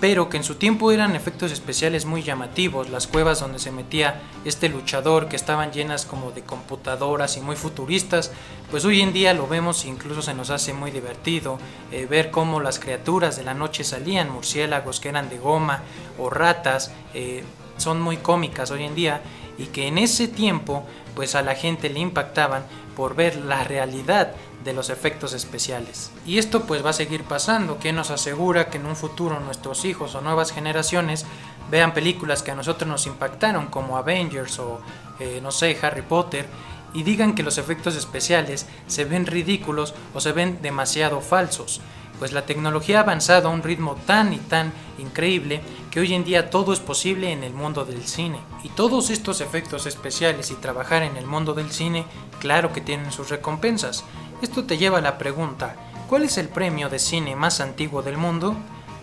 pero 0.00 0.30
que 0.30 0.38
en 0.38 0.44
su 0.44 0.54
tiempo 0.54 0.90
eran 0.90 1.14
efectos 1.14 1.52
especiales 1.52 2.06
muy 2.06 2.22
llamativos, 2.22 2.88
las 2.88 3.06
cuevas 3.06 3.40
donde 3.40 3.58
se 3.58 3.70
metía 3.70 4.22
este 4.46 4.70
luchador 4.70 5.28
que 5.28 5.36
estaban 5.36 5.72
llenas 5.72 6.06
como 6.06 6.30
de 6.30 6.40
computadoras 6.40 7.36
y 7.36 7.42
muy 7.42 7.56
futuristas, 7.56 8.32
pues 8.70 8.86
hoy 8.86 9.02
en 9.02 9.12
día 9.12 9.34
lo 9.34 9.46
vemos 9.46 9.84
e 9.84 9.88
incluso 9.88 10.22
se 10.22 10.32
nos 10.32 10.48
hace 10.48 10.72
muy 10.72 10.90
divertido 10.90 11.58
eh, 11.92 12.06
ver 12.06 12.30
cómo 12.30 12.60
las 12.60 12.78
criaturas 12.78 13.36
de 13.36 13.44
la 13.44 13.52
noche 13.52 13.84
salían, 13.84 14.32
murciélagos 14.32 15.00
que 15.00 15.10
eran 15.10 15.28
de 15.28 15.36
goma 15.36 15.82
o 16.18 16.30
ratas, 16.30 16.92
eh, 17.12 17.44
son 17.76 18.00
muy 18.00 18.16
cómicas 18.16 18.70
hoy 18.70 18.84
en 18.84 18.94
día 18.94 19.20
y 19.58 19.66
que 19.66 19.86
en 19.86 19.98
ese 19.98 20.28
tiempo 20.28 20.84
pues 21.14 21.34
a 21.34 21.42
la 21.42 21.54
gente 21.54 21.88
le 21.88 22.00
impactaban 22.00 22.64
por 22.94 23.14
ver 23.14 23.36
la 23.36 23.64
realidad 23.64 24.32
de 24.64 24.72
los 24.72 24.90
efectos 24.90 25.32
especiales. 25.32 26.10
Y 26.26 26.38
esto 26.38 26.64
pues 26.64 26.84
va 26.84 26.90
a 26.90 26.94
seguir 26.94 27.24
pasando, 27.24 27.78
que 27.78 27.92
nos 27.92 28.10
asegura 28.10 28.68
que 28.68 28.78
en 28.78 28.86
un 28.86 28.96
futuro 28.96 29.40
nuestros 29.40 29.84
hijos 29.84 30.14
o 30.14 30.20
nuevas 30.20 30.52
generaciones 30.52 31.24
vean 31.70 31.94
películas 31.94 32.42
que 32.42 32.50
a 32.50 32.54
nosotros 32.54 32.88
nos 32.88 33.06
impactaron 33.06 33.66
como 33.66 33.96
Avengers 33.96 34.58
o 34.58 34.80
eh, 35.20 35.40
no 35.42 35.52
sé, 35.52 35.78
Harry 35.82 36.02
Potter 36.02 36.46
y 36.92 37.02
digan 37.02 37.34
que 37.34 37.42
los 37.42 37.58
efectos 37.58 37.96
especiales 37.96 38.66
se 38.86 39.04
ven 39.04 39.26
ridículos 39.26 39.94
o 40.14 40.20
se 40.20 40.32
ven 40.32 40.60
demasiado 40.62 41.20
falsos 41.20 41.80
pues 42.18 42.32
la 42.32 42.46
tecnología 42.46 42.98
ha 42.98 43.02
avanzado 43.02 43.48
a 43.48 43.52
un 43.52 43.62
ritmo 43.62 43.96
tan 44.06 44.32
y 44.32 44.38
tan 44.38 44.72
increíble 44.98 45.60
que 45.90 46.00
hoy 46.00 46.14
en 46.14 46.24
día 46.24 46.50
todo 46.50 46.72
es 46.72 46.80
posible 46.80 47.32
en 47.32 47.44
el 47.44 47.52
mundo 47.52 47.84
del 47.84 48.06
cine. 48.06 48.38
Y 48.62 48.68
todos 48.70 49.10
estos 49.10 49.40
efectos 49.40 49.86
especiales 49.86 50.50
y 50.50 50.54
trabajar 50.54 51.02
en 51.02 51.16
el 51.16 51.26
mundo 51.26 51.54
del 51.54 51.70
cine, 51.70 52.04
claro 52.40 52.72
que 52.72 52.80
tienen 52.80 53.12
sus 53.12 53.30
recompensas. 53.30 54.04
Esto 54.42 54.64
te 54.64 54.78
lleva 54.78 54.98
a 54.98 55.02
la 55.02 55.18
pregunta, 55.18 55.76
¿cuál 56.08 56.24
es 56.24 56.38
el 56.38 56.48
premio 56.48 56.88
de 56.88 56.98
cine 56.98 57.36
más 57.36 57.60
antiguo 57.60 58.02
del 58.02 58.18
mundo? 58.18 58.56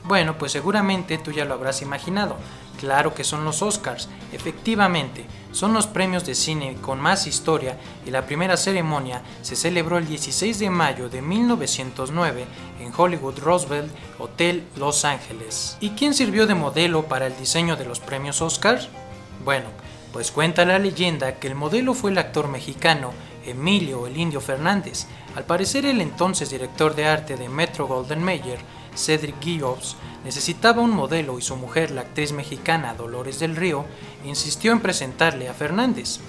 Bueno, 0.06 0.38
pues 0.38 0.52
seguramente 0.52 1.18
tú 1.18 1.32
ya 1.32 1.46
lo 1.46 1.54
habrás 1.54 1.82
imaginado. 1.82 2.36
Claro 2.80 3.14
que 3.14 3.24
son 3.24 3.46
los 3.46 3.62
Oscars. 3.62 4.10
Efectivamente, 4.34 5.26
son 5.54 5.74
los 5.74 5.88
premios 5.88 6.26
de 6.26 6.36
cine 6.36 6.76
con 6.82 7.00
más 7.00 7.28
historia 7.28 7.78
y 8.06 8.12
la 8.12 8.26
primera 8.26 8.58
ceremonia 8.58 9.22
se 9.42 9.56
celebró 9.56 9.98
el 9.98 10.08
16 10.08 10.60
de 10.60 10.70
mayo 10.70 11.08
de 11.08 11.22
1909 11.22 12.46
en 12.80 12.92
Hollywood 12.96 13.40
Roosevelt 13.40 13.94
Hotel 14.20 14.68
Los 14.76 15.06
Ángeles. 15.06 15.78
¿Y 15.80 15.92
quién 15.92 16.14
sirvió 16.14 16.48
de 16.48 16.56
modelo 16.56 17.06
para 17.06 17.28
el 17.28 17.38
diseño 17.38 17.78
de 17.78 17.86
los 17.86 18.00
premios 18.00 18.42
Oscars? 18.42 18.90
Bueno, 19.46 19.68
pues 20.12 20.32
cuenta 20.32 20.66
la 20.66 20.80
leyenda 20.80 21.36
que 21.36 21.48
el 21.48 21.56
modelo 21.56 21.94
fue 21.94 22.12
el 22.12 22.18
actor 22.18 22.50
mexicano 22.50 23.12
Emilio 23.46 24.08
el 24.08 24.18
Indio 24.18 24.42
Fernández. 24.42 25.06
Al 25.36 25.46
parecer 25.46 25.86
el 25.86 26.02
entonces 26.02 26.50
director 26.50 26.96
de 26.96 27.08
arte 27.08 27.36
de 27.36 27.50
Metro 27.50 27.88
Golden 27.88 28.24
Mayer 28.24 28.60
Cedric 28.96 29.40
Gibbs, 29.42 29.96
necesitaba 30.24 30.82
un 30.82 30.92
modelo 30.92 31.38
y 31.38 31.42
su 31.42 31.56
mujer, 31.56 31.92
la 31.92 32.02
actriz 32.02 32.32
mexicana 32.32 32.94
Dolores 32.94 33.40
del 33.40 33.56
Río, 33.56 33.86
insistió 34.26 34.72
en 34.72 34.80
presentarle 34.80 35.50
a 35.50 35.54
Fernández. 35.54 36.20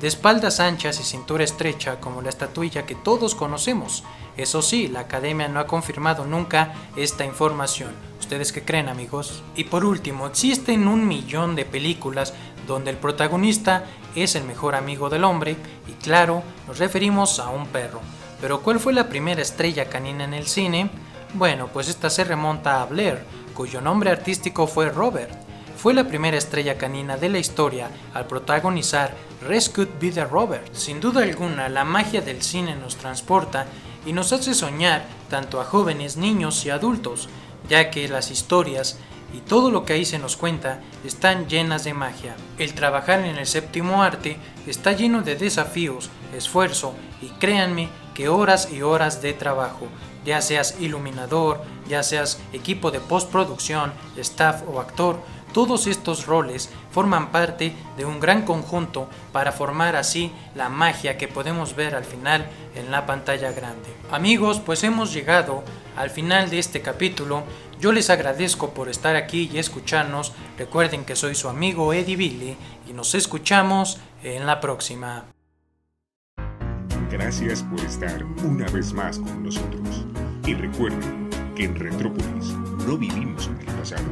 De 0.00 0.06
espaldas 0.06 0.60
anchas 0.60 1.00
y 1.00 1.02
cintura 1.02 1.42
estrecha 1.42 1.98
como 1.98 2.22
la 2.22 2.28
estatuilla 2.28 2.86
que 2.86 2.94
todos 2.94 3.34
conocemos. 3.34 4.04
Eso 4.36 4.62
sí, 4.62 4.86
la 4.86 5.00
academia 5.00 5.48
no 5.48 5.58
ha 5.58 5.66
confirmado 5.66 6.24
nunca 6.24 6.74
esta 6.96 7.24
información. 7.24 7.90
¿Ustedes 8.20 8.52
qué 8.52 8.62
creen 8.62 8.88
amigos? 8.88 9.42
Y 9.56 9.64
por 9.64 9.84
último, 9.84 10.28
existen 10.28 10.86
un 10.86 11.08
millón 11.08 11.56
de 11.56 11.64
películas 11.64 12.34
donde 12.68 12.90
el 12.90 12.98
protagonista 12.98 13.84
es 14.14 14.36
el 14.36 14.44
mejor 14.44 14.76
amigo 14.76 15.10
del 15.10 15.24
hombre 15.24 15.56
y 15.88 15.92
claro, 15.94 16.44
nos 16.68 16.78
referimos 16.78 17.40
a 17.40 17.48
un 17.48 17.66
perro. 17.66 18.00
Pero 18.40 18.60
¿cuál 18.60 18.78
fue 18.78 18.92
la 18.92 19.08
primera 19.08 19.42
estrella 19.42 19.88
canina 19.88 20.24
en 20.24 20.34
el 20.34 20.46
cine? 20.46 20.90
Bueno, 21.34 21.68
pues 21.68 21.88
esta 21.88 22.10
se 22.10 22.24
remonta 22.24 22.82
a 22.82 22.86
Blair, 22.86 23.22
cuyo 23.54 23.80
nombre 23.80 24.10
artístico 24.10 24.66
fue 24.66 24.88
Robert. 24.90 25.30
Fue 25.76 25.94
la 25.94 26.08
primera 26.08 26.36
estrella 26.36 26.76
canina 26.76 27.16
de 27.16 27.28
la 27.28 27.38
historia 27.38 27.88
al 28.14 28.26
protagonizar 28.26 29.14
Rescued 29.46 29.88
by 30.00 30.10
the 30.10 30.24
Robert. 30.24 30.74
Sin 30.74 31.00
duda 31.00 31.22
alguna, 31.22 31.68
la 31.68 31.84
magia 31.84 32.20
del 32.20 32.42
cine 32.42 32.74
nos 32.74 32.96
transporta 32.96 33.66
y 34.04 34.12
nos 34.12 34.32
hace 34.32 34.54
soñar 34.54 35.04
tanto 35.30 35.60
a 35.60 35.64
jóvenes, 35.64 36.16
niños 36.16 36.66
y 36.66 36.70
adultos, 36.70 37.28
ya 37.68 37.90
que 37.90 38.08
las 38.08 38.32
historias 38.32 38.98
y 39.32 39.38
todo 39.38 39.70
lo 39.70 39.84
que 39.84 39.92
ahí 39.92 40.04
se 40.04 40.18
nos 40.18 40.36
cuenta 40.36 40.80
están 41.04 41.48
llenas 41.48 41.84
de 41.84 41.94
magia. 41.94 42.34
El 42.58 42.74
trabajar 42.74 43.20
en 43.20 43.36
el 43.36 43.46
séptimo 43.46 44.02
arte 44.02 44.36
está 44.66 44.92
lleno 44.92 45.22
de 45.22 45.36
desafíos, 45.36 46.10
esfuerzo 46.36 46.92
y 47.22 47.28
créanme 47.28 47.88
que 48.14 48.28
horas 48.28 48.68
y 48.72 48.82
horas 48.82 49.22
de 49.22 49.32
trabajo 49.32 49.86
ya 50.24 50.40
seas 50.40 50.76
iluminador, 50.80 51.62
ya 51.88 52.02
seas 52.02 52.40
equipo 52.52 52.90
de 52.90 53.00
postproducción, 53.00 53.92
staff 54.16 54.62
o 54.68 54.80
actor, 54.80 55.20
todos 55.52 55.88
estos 55.88 56.26
roles 56.26 56.70
forman 56.92 57.32
parte 57.32 57.74
de 57.96 58.04
un 58.04 58.20
gran 58.20 58.42
conjunto 58.42 59.08
para 59.32 59.52
formar 59.52 59.96
así 59.96 60.32
la 60.54 60.68
magia 60.68 61.18
que 61.18 61.28
podemos 61.28 61.74
ver 61.74 61.94
al 61.94 62.04
final 62.04 62.46
en 62.74 62.90
la 62.90 63.04
pantalla 63.06 63.50
grande. 63.50 63.88
Amigos, 64.12 64.60
pues 64.60 64.84
hemos 64.84 65.12
llegado 65.12 65.64
al 65.96 66.10
final 66.10 66.50
de 66.50 66.60
este 66.60 66.82
capítulo. 66.82 67.42
Yo 67.80 67.92
les 67.92 68.10
agradezco 68.10 68.70
por 68.70 68.88
estar 68.88 69.16
aquí 69.16 69.50
y 69.52 69.58
escucharnos. 69.58 70.32
Recuerden 70.56 71.04
que 71.04 71.16
soy 71.16 71.34
su 71.34 71.48
amigo 71.48 71.92
Eddie 71.92 72.16
Billy 72.16 72.56
y 72.88 72.92
nos 72.92 73.14
escuchamos 73.14 73.98
en 74.22 74.46
la 74.46 74.60
próxima. 74.60 75.24
Gracias 77.10 77.64
por 77.64 77.80
estar 77.80 78.24
una 78.44 78.66
vez 78.66 78.92
más 78.92 79.18
con 79.18 79.42
nosotros. 79.42 80.06
Y 80.46 80.54
recuerden 80.54 81.28
que 81.54 81.64
en 81.64 81.76
Retrópolis 81.76 82.54
no 82.86 82.96
vivimos 82.96 83.46
en 83.48 83.60
el 83.60 83.76
pasado, 83.76 84.04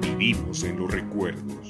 vivimos 0.00 0.62
en 0.62 0.78
los 0.78 0.90
recuerdos. 0.90 1.67